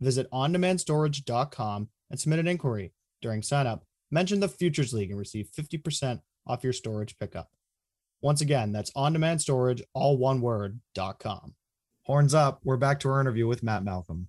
Visit 0.00 0.30
ondemandstorage.com 0.30 1.88
and 2.10 2.20
submit 2.20 2.38
an 2.38 2.48
inquiry. 2.48 2.94
During 3.20 3.42
signup, 3.42 3.82
mention 4.10 4.40
the 4.40 4.48
Futures 4.48 4.94
League 4.94 5.10
and 5.10 5.18
receive 5.18 5.50
50% 5.56 6.20
off 6.46 6.64
your 6.64 6.72
storage 6.72 7.18
pickup. 7.18 7.50
Once 8.22 8.40
again, 8.40 8.72
that's 8.72 8.90
ondemandstorage, 8.92 9.82
all 9.92 10.16
one 10.16 10.40
word.com. 10.40 11.54
Horns 12.08 12.32
up, 12.32 12.60
we're 12.64 12.78
back 12.78 13.00
to 13.00 13.10
our 13.10 13.20
interview 13.20 13.46
with 13.46 13.62
Matt 13.62 13.84
Malcolm. 13.84 14.28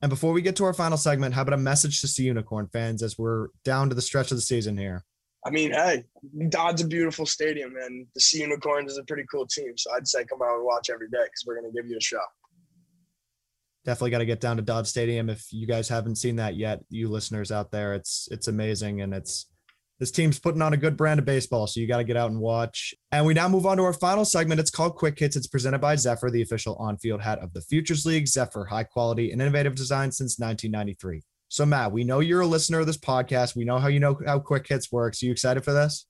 And 0.00 0.08
before 0.08 0.32
we 0.32 0.40
get 0.40 0.56
to 0.56 0.64
our 0.64 0.72
final 0.72 0.96
segment, 0.96 1.34
how 1.34 1.42
about 1.42 1.52
a 1.52 1.58
message 1.58 2.00
to 2.00 2.08
Sea 2.08 2.22
Unicorn 2.22 2.70
fans 2.72 3.02
as 3.02 3.18
we're 3.18 3.48
down 3.64 3.90
to 3.90 3.94
the 3.94 4.00
stretch 4.00 4.30
of 4.30 4.38
the 4.38 4.42
season 4.42 4.78
here? 4.78 5.04
I 5.44 5.50
mean, 5.50 5.72
hey, 5.72 6.04
Dodd's 6.48 6.80
a 6.80 6.86
beautiful 6.86 7.26
stadium, 7.26 7.74
and 7.76 8.06
the 8.14 8.20
Sea 8.22 8.40
Unicorns 8.40 8.92
is 8.92 8.96
a 8.96 9.04
pretty 9.04 9.24
cool 9.30 9.46
team. 9.46 9.76
So 9.76 9.90
I'd 9.94 10.08
say 10.08 10.24
come 10.24 10.40
out 10.42 10.56
and 10.56 10.64
watch 10.64 10.88
every 10.88 11.10
day 11.10 11.18
because 11.18 11.44
we're 11.46 11.60
going 11.60 11.70
to 11.70 11.76
give 11.78 11.90
you 11.90 11.98
a 11.98 12.00
shot. 12.00 12.28
Definitely 13.84 14.10
got 14.10 14.18
to 14.18 14.26
get 14.26 14.40
down 14.40 14.56
to 14.56 14.62
Dodd 14.62 14.86
Stadium 14.86 15.28
if 15.28 15.52
you 15.52 15.66
guys 15.66 15.86
haven't 15.86 16.16
seen 16.16 16.36
that 16.36 16.56
yet. 16.56 16.80
You 16.88 17.10
listeners 17.10 17.52
out 17.52 17.70
there, 17.70 17.92
it's 17.92 18.26
it's 18.30 18.48
amazing, 18.48 19.02
and 19.02 19.12
it's 19.12 19.46
this 19.98 20.10
team's 20.10 20.38
putting 20.38 20.62
on 20.62 20.72
a 20.72 20.76
good 20.76 20.96
brand 20.96 21.18
of 21.18 21.26
baseball, 21.26 21.66
so 21.66 21.80
you 21.80 21.88
got 21.88 21.96
to 21.96 22.04
get 22.04 22.16
out 22.16 22.30
and 22.30 22.40
watch. 22.40 22.94
And 23.10 23.26
we 23.26 23.34
now 23.34 23.48
move 23.48 23.66
on 23.66 23.78
to 23.78 23.82
our 23.82 23.92
final 23.92 24.24
segment. 24.24 24.60
It's 24.60 24.70
called 24.70 24.94
Quick 24.94 25.18
Hits. 25.18 25.34
It's 25.34 25.48
presented 25.48 25.80
by 25.80 25.96
Zephyr, 25.96 26.30
the 26.30 26.42
official 26.42 26.76
on-field 26.76 27.20
hat 27.20 27.40
of 27.40 27.52
the 27.52 27.62
Futures 27.62 28.06
League. 28.06 28.28
Zephyr, 28.28 28.64
high 28.66 28.84
quality 28.84 29.32
and 29.32 29.42
innovative 29.42 29.74
design 29.74 30.12
since 30.12 30.38
1993. 30.38 31.22
So 31.48 31.66
Matt, 31.66 31.92
we 31.92 32.04
know 32.04 32.20
you're 32.20 32.42
a 32.42 32.46
listener 32.46 32.80
of 32.80 32.86
this 32.86 32.98
podcast. 32.98 33.56
We 33.56 33.64
know 33.64 33.78
how 33.78 33.88
you 33.88 34.00
know 34.00 34.20
how 34.26 34.38
Quick 34.38 34.68
Hits 34.68 34.92
works. 34.92 35.22
Are 35.22 35.26
you 35.26 35.32
excited 35.32 35.64
for 35.64 35.72
this? 35.72 36.06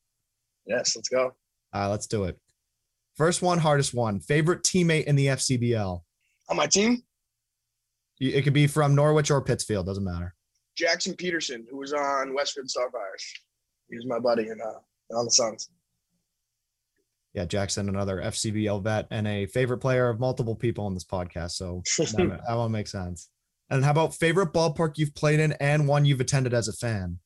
Yes, 0.67 0.95
let's 0.95 1.09
go. 1.09 1.33
All 1.73 1.81
right, 1.81 1.87
let's 1.87 2.07
do 2.07 2.25
it. 2.25 2.39
First 3.17 3.41
one, 3.41 3.59
hardest 3.59 3.95
one. 3.95 4.21
Favorite 4.21 4.65
teammate 4.65 5.05
in 5.05 5.17
the 5.17 5.27
FCBL? 5.29 6.03
On 6.51 6.57
my 6.57 6.67
team? 6.67 7.03
It 8.21 8.43
could 8.43 8.53
be 8.53 8.67
from 8.67 8.95
Norwich 8.95 9.31
or 9.31 9.41
Pittsfield. 9.41 9.87
Doesn't 9.87 10.05
matter. 10.05 10.35
Jackson 10.77 11.15
Peterson, 11.15 11.67
who 11.71 11.79
was 11.79 11.93
on 11.93 12.35
Westfield 12.35 12.67
Starfires. 12.67 13.23
He 13.89 13.97
was 13.97 14.07
my 14.07 14.19
buddy 14.19 14.49
in 14.49 14.61
uh, 14.61 15.17
on 15.17 15.25
the 15.25 15.31
Suns. 15.31 15.71
Yeah, 17.35 17.45
Jackson, 17.45 17.89
another 17.89 18.19
FCBL 18.19 18.83
vet 18.83 19.07
and 19.11 19.29
a 19.29 19.47
favorite 19.47 19.79
player 19.79 20.09
of 20.09 20.19
multiple 20.19 20.55
people 20.55 20.87
on 20.87 20.95
this 20.95 21.05
podcast. 21.05 21.53
So 21.53 21.83
that, 21.99 22.41
that 22.47 22.55
one 22.55 22.73
makes 22.73 22.93
sense. 22.93 23.29
And 23.71 23.85
how 23.85 23.91
about 23.91 24.15
favorite 24.15 24.53
ballpark 24.53 24.97
you've 24.97 25.15
played 25.15 25.41
in 25.41 25.53
and 25.53 25.87
one 25.87 26.05
you've 26.05 26.21
attended 26.21 26.55
as 26.55 26.69
a 26.69 26.73
fan? 26.73 27.19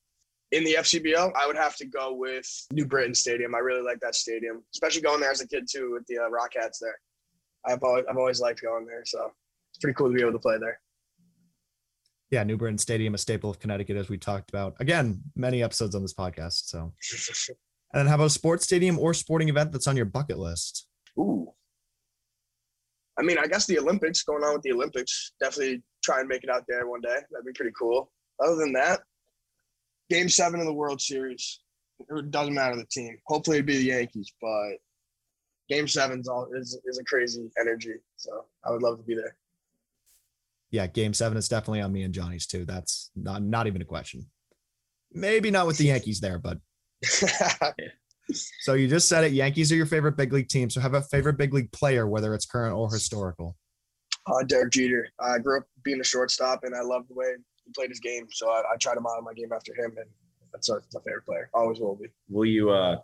In 0.51 0.65
the 0.65 0.77
FCBL, 0.81 1.33
I 1.35 1.47
would 1.47 1.57
have 1.57 1.77
to 1.77 1.87
go 1.87 2.13
with 2.15 2.47
New 2.73 2.85
Britain 2.85 3.15
Stadium. 3.15 3.55
I 3.55 3.59
really 3.59 3.83
like 3.83 4.01
that 4.01 4.15
stadium, 4.15 4.63
especially 4.75 5.01
going 5.01 5.21
there 5.21 5.31
as 5.31 5.41
a 5.41 5.49
kid 5.49 5.67
too 5.71 5.93
with 5.93 6.07
the 6.09 6.19
uh, 6.19 6.29
Rock 6.29 6.53
Cats 6.53 6.79
there. 6.79 6.99
I've 7.65 7.83
always, 7.83 8.05
I've 8.11 8.17
always 8.19 8.41
liked 8.41 8.61
going 8.61 8.85
there, 8.85 9.03
so 9.07 9.33
it's 9.71 9.79
pretty 9.79 9.95
cool 9.95 10.09
to 10.09 10.15
be 10.15 10.21
able 10.21 10.33
to 10.33 10.39
play 10.39 10.59
there 10.59 10.81
yeah, 12.33 12.43
New 12.43 12.57
Britain 12.57 12.79
Stadium, 12.79 13.15
a 13.15 13.19
staple 13.19 13.51
of 13.51 13.61
Connecticut, 13.61 13.99
as 13.99 14.09
we 14.09 14.17
talked 14.17 14.49
about. 14.49 14.75
Again, 14.81 15.21
many 15.37 15.63
episodes 15.63 15.95
on 15.95 16.01
this 16.01 16.15
podcast. 16.15 16.65
So, 16.65 16.95
and 17.93 18.01
then 18.01 18.07
how 18.07 18.15
about 18.15 18.25
a 18.25 18.31
sports 18.31 18.65
stadium 18.65 18.99
or 18.99 19.13
sporting 19.13 19.51
event 19.51 19.71
that's 19.71 19.87
on 19.87 19.97
your 19.99 20.07
bucket 20.07 20.39
list? 20.39 20.89
Ooh. 21.19 21.53
I 23.19 23.23
mean, 23.23 23.37
I 23.37 23.47
guess 23.47 23.67
the 23.67 23.79
Olympics, 23.79 24.23
going 24.23 24.43
on 24.43 24.55
with 24.55 24.63
the 24.63 24.73
Olympics, 24.73 25.33
definitely 25.41 25.83
try 26.03 26.21
and 26.21 26.29
make 26.29 26.43
it 26.43 26.49
out 26.49 26.65
there 26.67 26.89
one 26.89 27.03
day. 27.03 27.19
That'd 27.31 27.45
be 27.45 27.53
pretty 27.53 27.75
cool. 27.79 28.11
Other 28.43 28.57
than 28.57 28.73
that, 28.73 29.01
game 30.09 30.31
seven 30.31 30.59
of 30.59 30.67
the 30.67 30.73
World 30.73 31.03
Series. 31.03 31.61
It 32.01 32.31
doesn't 32.31 32.55
matter 32.55 32.77
the 32.77 32.87
team. 32.91 33.19
Hopefully 33.27 33.59
it'd 33.59 33.67
be 33.67 33.77
the 33.77 33.85
Yankees, 33.85 34.33
but 34.41 34.79
game 35.69 35.87
seven's 35.87 36.29
all 36.29 36.49
is, 36.57 36.81
is 36.87 36.99
a 36.99 37.05
crazy 37.05 37.51
energy. 37.61 37.97
So 38.17 38.47
I 38.65 38.71
would 38.71 38.83
love 38.83 38.97
to 38.97 39.05
be 39.05 39.15
there 39.15 39.37
yeah, 40.73 40.87
game 40.87 41.15
seven 41.15 41.39
is 41.39 41.49
definitely 41.49 41.83
on 41.83 41.93
me 41.93 42.03
and 42.03 42.13
Johnny's 42.13 42.47
too. 42.47 42.65
That's 42.65 43.11
not 43.15 43.43
not 43.43 43.67
even 43.67 43.83
a 43.83 43.85
question. 43.85 44.27
Maybe 45.13 45.51
not 45.51 45.67
with 45.67 45.77
the 45.77 45.85
Yankees 45.85 46.21
there, 46.21 46.39
but 46.39 46.59
so 48.33 48.73
you 48.73 48.89
just 48.89 49.09
said 49.09 49.25
it. 49.25 49.33
Yankees 49.33 49.71
are 49.71 49.77
your 49.77 49.87
favorite 49.87 50.17
big 50.17 50.33
league 50.33 50.49
team. 50.49 50.71
So 50.71 50.81
have 50.81 50.95
a 50.95 51.03
favorite 51.03 51.37
big 51.37 51.53
league 51.53 51.71
player, 51.73 52.09
whether 52.09 52.35
it's 52.35 52.47
current 52.47 52.75
or 52.75 52.91
historical. 52.91 53.57
Uh, 54.27 54.43
Derek 54.45 54.73
Jeter. 54.73 55.09
I 55.21 55.39
grew 55.39 55.59
up 55.59 55.67
being 55.85 56.01
a 56.01 56.05
shortstop, 56.05 56.65
and 56.65 56.75
I 56.75 56.81
loved 56.81 57.11
the 57.11 57.15
way 57.15 57.35
he 57.65 57.73
played 57.75 57.91
his 57.91 58.01
game. 58.01 58.27
So 58.31 58.49
I, 58.49 58.63
I 58.73 58.77
try 58.81 58.95
to 58.95 59.01
model 59.01 59.23
my 59.23 59.35
game 59.35 59.53
after 59.55 59.75
him, 59.75 59.93
and 59.99 60.07
that's 60.53 60.71
my 60.71 61.01
favorite 61.05 61.27
player. 61.27 61.51
Always 61.53 61.81
will 61.81 61.97
be. 61.97 62.07
Will 62.31 62.47
you 62.47 62.71
uh, 62.71 62.97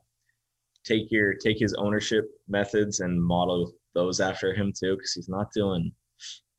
take 0.85 1.11
your 1.11 1.35
take 1.35 1.59
his 1.59 1.75
ownership 1.75 2.31
methods 2.49 3.01
and 3.01 3.23
model 3.23 3.73
those 3.95 4.21
after 4.21 4.55
him 4.55 4.73
too? 4.73 4.97
Because 4.97 5.13
he's 5.13 5.29
not 5.29 5.53
doing. 5.53 5.93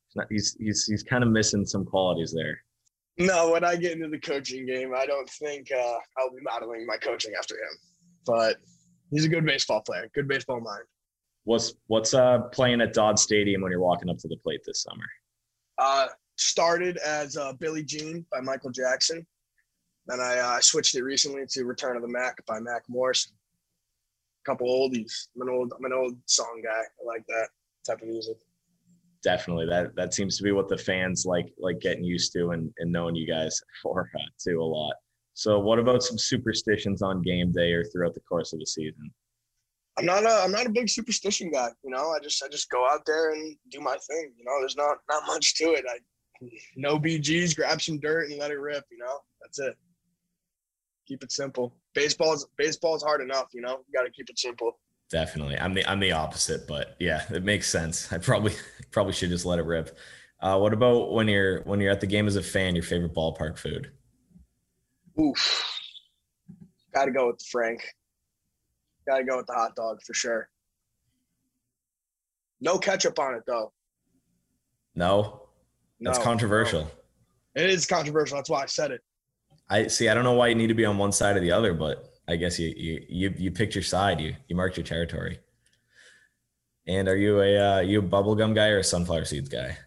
He's, 0.09 0.15
not, 0.15 0.27
he's 0.29 0.57
he's 0.59 0.85
he's 0.85 1.03
kind 1.03 1.23
of 1.23 1.29
missing 1.29 1.65
some 1.65 1.85
qualities 1.85 2.33
there. 2.35 2.59
No, 3.19 3.51
when 3.51 3.63
I 3.63 3.75
get 3.75 3.91
into 3.91 4.07
the 4.07 4.19
coaching 4.19 4.65
game, 4.65 4.93
I 4.95 5.05
don't 5.05 5.29
think 5.29 5.71
uh, 5.71 5.97
I'll 6.17 6.31
be 6.31 6.41
modeling 6.41 6.85
my 6.87 6.97
coaching 6.97 7.33
after 7.37 7.55
him. 7.55 7.77
But 8.25 8.57
he's 9.11 9.25
a 9.25 9.29
good 9.29 9.45
baseball 9.45 9.81
player, 9.81 10.09
good 10.15 10.27
baseball 10.27 10.61
mind. 10.61 10.83
What's 11.43 11.73
what's 11.87 12.13
uh 12.13 12.39
playing 12.51 12.81
at 12.81 12.93
Dodd 12.93 13.19
Stadium 13.19 13.61
when 13.61 13.71
you're 13.71 13.81
walking 13.81 14.09
up 14.09 14.17
to 14.19 14.27
the 14.27 14.37
plate 14.37 14.61
this 14.65 14.83
summer? 14.83 15.05
Uh, 15.77 16.07
started 16.37 16.97
as 16.97 17.37
uh, 17.37 17.53
Billie 17.53 17.83
Jean 17.83 18.25
by 18.31 18.41
Michael 18.41 18.71
Jackson. 18.71 19.25
Then 20.07 20.19
I 20.19 20.39
uh, 20.39 20.59
switched 20.59 20.95
it 20.95 21.03
recently 21.03 21.43
to 21.49 21.65
Return 21.65 21.95
of 21.95 22.01
the 22.01 22.07
Mack 22.07 22.43
by 22.47 22.59
Mark 22.59 22.83
Morrison. 22.89 23.33
A 24.43 24.49
couple 24.49 24.67
oldies. 24.67 25.27
I'm 25.35 25.47
an 25.47 25.53
old 25.53 25.73
I'm 25.77 25.85
an 25.85 25.93
old 25.93 26.17
song 26.25 26.61
guy. 26.63 26.81
I 26.81 27.05
like 27.05 27.25
that 27.27 27.49
type 27.85 28.01
of 28.01 28.07
music 28.07 28.37
definitely 29.23 29.65
that 29.65 29.95
that 29.95 30.13
seems 30.13 30.37
to 30.37 30.43
be 30.43 30.51
what 30.51 30.69
the 30.69 30.77
fans 30.77 31.25
like 31.25 31.51
like 31.59 31.79
getting 31.79 32.03
used 32.03 32.31
to 32.33 32.51
and, 32.51 32.71
and 32.77 32.91
knowing 32.91 33.15
you 33.15 33.27
guys 33.27 33.59
for 33.83 34.09
uh, 34.15 34.19
too 34.43 34.61
a 34.61 34.63
lot. 34.63 34.93
So 35.33 35.59
what 35.59 35.79
about 35.79 36.03
some 36.03 36.17
superstitions 36.17 37.01
on 37.01 37.21
game 37.21 37.51
day 37.51 37.71
or 37.71 37.83
throughout 37.85 38.13
the 38.13 38.19
course 38.21 38.51
of 38.53 38.59
the 38.59 38.65
season? 38.65 39.11
I'm 39.97 40.05
not 40.05 40.23
a 40.23 40.41
i'm 40.43 40.51
not 40.51 40.65
a 40.65 40.71
big 40.71 40.89
superstition 40.89 41.51
guy 41.51 41.69
you 41.83 41.89
know? 41.89 42.11
I 42.11 42.19
just 42.21 42.41
i 42.43 42.47
just 42.47 42.69
go 42.69 42.87
out 42.87 43.05
there 43.05 43.33
and 43.33 43.55
do 43.71 43.81
my 43.81 43.97
thing 44.07 44.31
you 44.37 44.45
know? 44.45 44.59
There's 44.59 44.77
not 44.77 44.97
not 45.09 45.23
much 45.27 45.55
to 45.55 45.73
it. 45.73 45.85
I 45.89 45.99
no 46.77 46.97
bgs 46.99 47.55
grab 47.55 47.81
some 47.81 47.99
dirt 47.99 48.29
and 48.29 48.39
let 48.39 48.51
it 48.51 48.59
rip 48.59 48.85
you 48.91 48.97
know? 48.97 49.19
That's 49.41 49.59
it. 49.59 49.75
Keep 51.07 51.23
it 51.23 51.31
simple. 51.31 51.75
Baseball's 51.95 52.47
baseball's 52.57 53.03
hard 53.03 53.21
enough 53.21 53.47
you 53.53 53.61
know? 53.61 53.79
You 53.87 53.93
got 53.93 54.03
to 54.03 54.11
keep 54.11 54.29
it 54.29 54.39
simple 54.39 54.79
Definitely. 55.09 55.57
I'm 55.57 55.73
the 55.73 55.89
I'm 55.89 55.99
the 55.99 56.11
opposite, 56.11 56.67
but 56.67 56.95
yeah, 56.99 57.23
it 57.31 57.43
makes 57.43 57.69
sense. 57.69 58.11
I 58.13 58.19
probably 58.19 58.53
probably 58.91 59.13
should 59.13 59.29
just 59.29 59.45
let 59.45 59.59
it 59.59 59.65
rip. 59.65 59.97
Uh, 60.41 60.57
what 60.57 60.71
about 60.71 61.11
when 61.11 61.27
you're 61.27 61.61
when 61.63 61.81
you're 61.81 61.91
at 61.91 61.99
the 61.99 62.07
game 62.07 62.27
as 62.27 62.35
a 62.35 62.43
fan, 62.43 62.75
your 62.75 62.83
favorite 62.83 63.13
ballpark 63.13 63.57
food? 63.57 63.91
Oof. 65.19 65.65
Gotta 66.93 67.11
go 67.11 67.27
with 67.27 67.41
Frank. 67.51 67.81
Gotta 69.07 69.23
go 69.23 69.37
with 69.37 69.47
the 69.47 69.53
hot 69.53 69.75
dog 69.75 69.99
for 70.05 70.13
sure. 70.13 70.49
No 72.61 72.77
ketchup 72.77 73.17
on 73.19 73.33
it 73.33 73.43
though. 73.47 73.71
No. 74.95 75.47
That's 76.01 76.19
no, 76.19 76.23
controversial. 76.23 76.81
No. 77.55 77.63
It 77.63 77.69
is 77.69 77.85
controversial. 77.85 78.37
That's 78.37 78.49
why 78.49 78.63
I 78.63 78.67
said 78.67 78.91
it. 78.91 79.01
I 79.69 79.87
see. 79.87 80.07
I 80.07 80.13
don't 80.13 80.23
know 80.23 80.33
why 80.33 80.47
you 80.47 80.55
need 80.55 80.67
to 80.67 80.73
be 80.73 80.85
on 80.85 80.97
one 80.97 81.11
side 81.11 81.35
or 81.35 81.39
the 81.39 81.51
other, 81.51 81.73
but 81.73 82.18
I 82.29 82.35
guess 82.35 82.59
you 82.59 82.71
you 82.77 83.05
you, 83.09 83.33
you 83.37 83.51
picked 83.51 83.73
your 83.73 83.83
side. 83.83 84.21
You 84.21 84.35
you 84.47 84.55
marked 84.55 84.77
your 84.77 84.85
territory. 84.85 85.39
And 86.87 87.07
are 87.07 87.17
you 87.17 87.41
a 87.41 87.57
uh, 87.57 87.79
you 87.81 87.99
a 87.99 88.03
bubblegum 88.03 88.53
guy 88.53 88.69
or 88.69 88.77
a 88.77 88.83
sunflower 88.83 89.25
seeds 89.25 89.49
guy? 89.49 89.77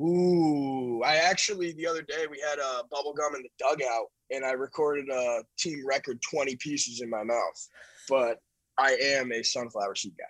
Ooh, 0.00 1.02
I 1.04 1.16
actually 1.16 1.72
the 1.72 1.86
other 1.86 2.02
day 2.02 2.26
we 2.28 2.40
had 2.40 2.58
a 2.58 2.82
bubblegum 2.92 3.36
in 3.36 3.42
the 3.42 3.50
dugout 3.58 4.06
and 4.30 4.44
I 4.44 4.52
recorded 4.52 5.08
a 5.10 5.42
team 5.58 5.84
record 5.86 6.20
20 6.22 6.56
pieces 6.56 7.02
in 7.02 7.08
my 7.08 7.22
mouth. 7.22 7.68
But 8.08 8.38
I 8.76 8.96
am 9.00 9.30
a 9.32 9.42
sunflower 9.42 9.94
seed 9.94 10.14
guy. 10.18 10.24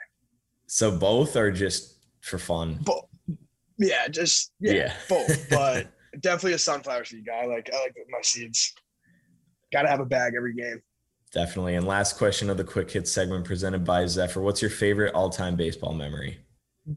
So 0.67 0.97
both 0.97 1.37
are 1.37 1.51
just 1.51 2.05
for 2.21 2.39
fun. 2.39 2.79
Both. 2.83 3.07
Yeah, 3.79 4.09
just 4.09 4.53
yeah, 4.61 4.73
yeah. 4.73 4.93
both. 5.09 5.49
But 5.49 5.87
definitely 6.21 6.53
a 6.53 6.59
sunflower 6.59 7.05
seed 7.05 7.25
guy. 7.25 7.45
I 7.45 7.47
like 7.47 7.71
I 7.73 7.81
like 7.81 7.95
my 8.11 8.21
seeds. 8.23 8.75
Got 9.73 9.83
to 9.83 9.89
have 9.89 10.01
a 10.01 10.05
bag 10.05 10.35
every 10.37 10.55
game. 10.55 10.83
Definitely. 11.33 11.77
And 11.77 11.87
last 11.87 12.17
question 12.19 12.51
of 12.51 12.57
the 12.57 12.65
quick 12.65 12.91
hit 12.91 13.07
segment 13.07 13.45
presented 13.45 13.85
by 13.85 14.05
Zephyr. 14.07 14.41
What's 14.41 14.61
your 14.61 14.71
favorite 14.71 15.15
all-time 15.15 15.55
baseball 15.55 15.95
memory? 15.95 16.41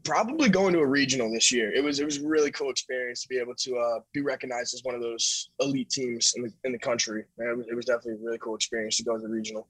Probably 0.02 0.48
going 0.48 0.72
to 0.72 0.80
a 0.80 0.86
regional 0.86 1.30
this 1.30 1.52
year. 1.52 1.72
It 1.72 1.84
was 1.84 2.00
it 2.00 2.04
was 2.04 2.16
a 2.16 2.26
really 2.26 2.50
cool 2.50 2.70
experience 2.70 3.22
to 3.22 3.28
be 3.28 3.38
able 3.38 3.54
to 3.54 3.76
uh, 3.76 4.00
be 4.12 4.22
recognized 4.22 4.74
as 4.74 4.80
one 4.82 4.94
of 4.94 5.00
those 5.00 5.50
elite 5.60 5.90
teams 5.90 6.32
in 6.36 6.42
the 6.42 6.50
in 6.64 6.72
the 6.72 6.78
country. 6.78 7.24
It 7.38 7.56
was, 7.56 7.66
it 7.68 7.74
was 7.74 7.84
definitely 7.84 8.14
a 8.14 8.24
really 8.24 8.38
cool 8.38 8.56
experience 8.56 8.96
to 8.96 9.04
go 9.04 9.16
to 9.16 9.22
the 9.22 9.28
regional. 9.28 9.68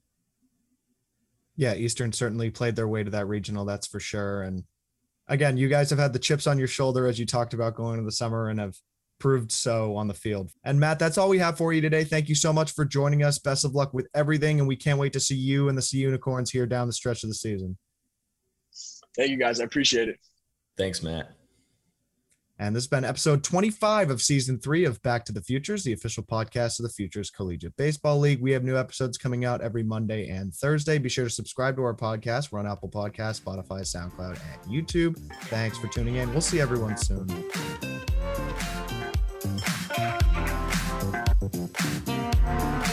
Yeah, 1.57 1.75
Eastern 1.75 2.13
certainly 2.13 2.49
played 2.51 2.75
their 2.75 2.89
way 2.89 3.05
to 3.05 3.11
that 3.11 3.27
regional. 3.27 3.65
That's 3.65 3.87
for 3.87 4.01
sure. 4.01 4.43
And 4.43 4.65
again, 5.29 5.57
you 5.57 5.69
guys 5.69 5.91
have 5.91 5.99
had 5.99 6.13
the 6.13 6.19
chips 6.19 6.47
on 6.47 6.59
your 6.59 6.69
shoulder 6.69 7.07
as 7.07 7.19
you 7.19 7.27
talked 7.27 7.53
about 7.53 7.75
going 7.75 7.95
into 7.95 8.05
the 8.05 8.13
summer 8.13 8.49
and 8.49 8.59
have 8.59 8.77
proved 9.25 9.51
so 9.51 9.97
on 9.97 10.07
the 10.07 10.13
field. 10.13 10.51
And 10.65 10.79
Matt, 10.79 10.99
that's 10.99 11.17
all 11.17 11.31
we 11.31 11.39
have 11.39 11.57
for 11.57 11.73
you 11.73 11.81
today. 11.81 12.05
Thank 12.05 12.29
you 12.29 12.35
so 12.35 12.53
much 12.53 12.73
for 12.73 12.85
joining 12.85 13.23
us. 13.23 13.39
Best 13.39 13.65
of 13.65 13.75
luck 13.75 13.95
with 13.95 14.07
everything. 14.15 14.59
And 14.59 14.69
we 14.69 14.77
can't 14.77 14.99
wait 14.99 15.15
to 15.15 15.21
see 15.21 15.35
you 15.35 15.71
and 15.71 15.79
the 15.79 15.81
Sea 15.81 15.97
Unicorns 16.01 16.51
here 16.51 16.67
down 16.67 16.89
the 16.89 16.93
stretch 16.93 17.23
of 17.23 17.31
the 17.31 17.35
season. 17.35 17.79
Thank 19.17 19.31
you 19.31 19.39
guys. 19.39 19.61
I 19.61 19.65
appreciate 19.65 20.11
it. 20.11 20.19
Thanks, 20.77 21.03
Matt. 21.03 21.31
And 22.59 22.77
this 22.77 22.85
has 22.85 22.89
been 22.89 23.07
episode 23.07 23.43
25 23.43 24.11
of 24.11 24.21
season 24.21 24.59
three 24.59 24.85
of 24.85 25.01
Back 25.01 25.25
to 25.25 25.33
the 25.33 25.41
Futures, 25.41 25.85
the 25.85 25.95
official 25.95 26.23
podcast 26.23 26.79
of 26.79 26.83
the 26.83 26.93
Futures 26.93 27.31
Collegiate 27.31 27.79
Baseball 27.79 28.19
League. 28.19 28.43
We 28.43 28.53
have 28.53 28.63
new 28.63 28.77
episodes 28.77 29.17
coming 29.17 29.47
out 29.47 29.63
every 29.63 29.83
Monday 29.83 30.29
and 30.29 30.55
Thursday. 30.55 30.99
Be 30.99 31.09
sure 31.09 31.25
to 31.25 31.31
subscribe 31.31 31.77
to 31.77 31.83
our 31.83 31.95
podcast. 31.95 32.53
We're 32.53 32.59
on 32.59 32.67
Apple 32.67 32.91
Podcasts, 32.91 33.41
Spotify, 33.41 33.81
SoundCloud, 33.81 34.39
and 34.53 34.71
YouTube. 34.71 35.17
Thanks 35.45 35.79
for 35.79 35.89
tuning 35.89 36.17
in. 36.17 36.31
We'll 36.31 36.43
see 36.43 36.61
everyone 36.61 36.99
soon. 36.99 37.27
thank 41.49 42.09
you 42.09 42.84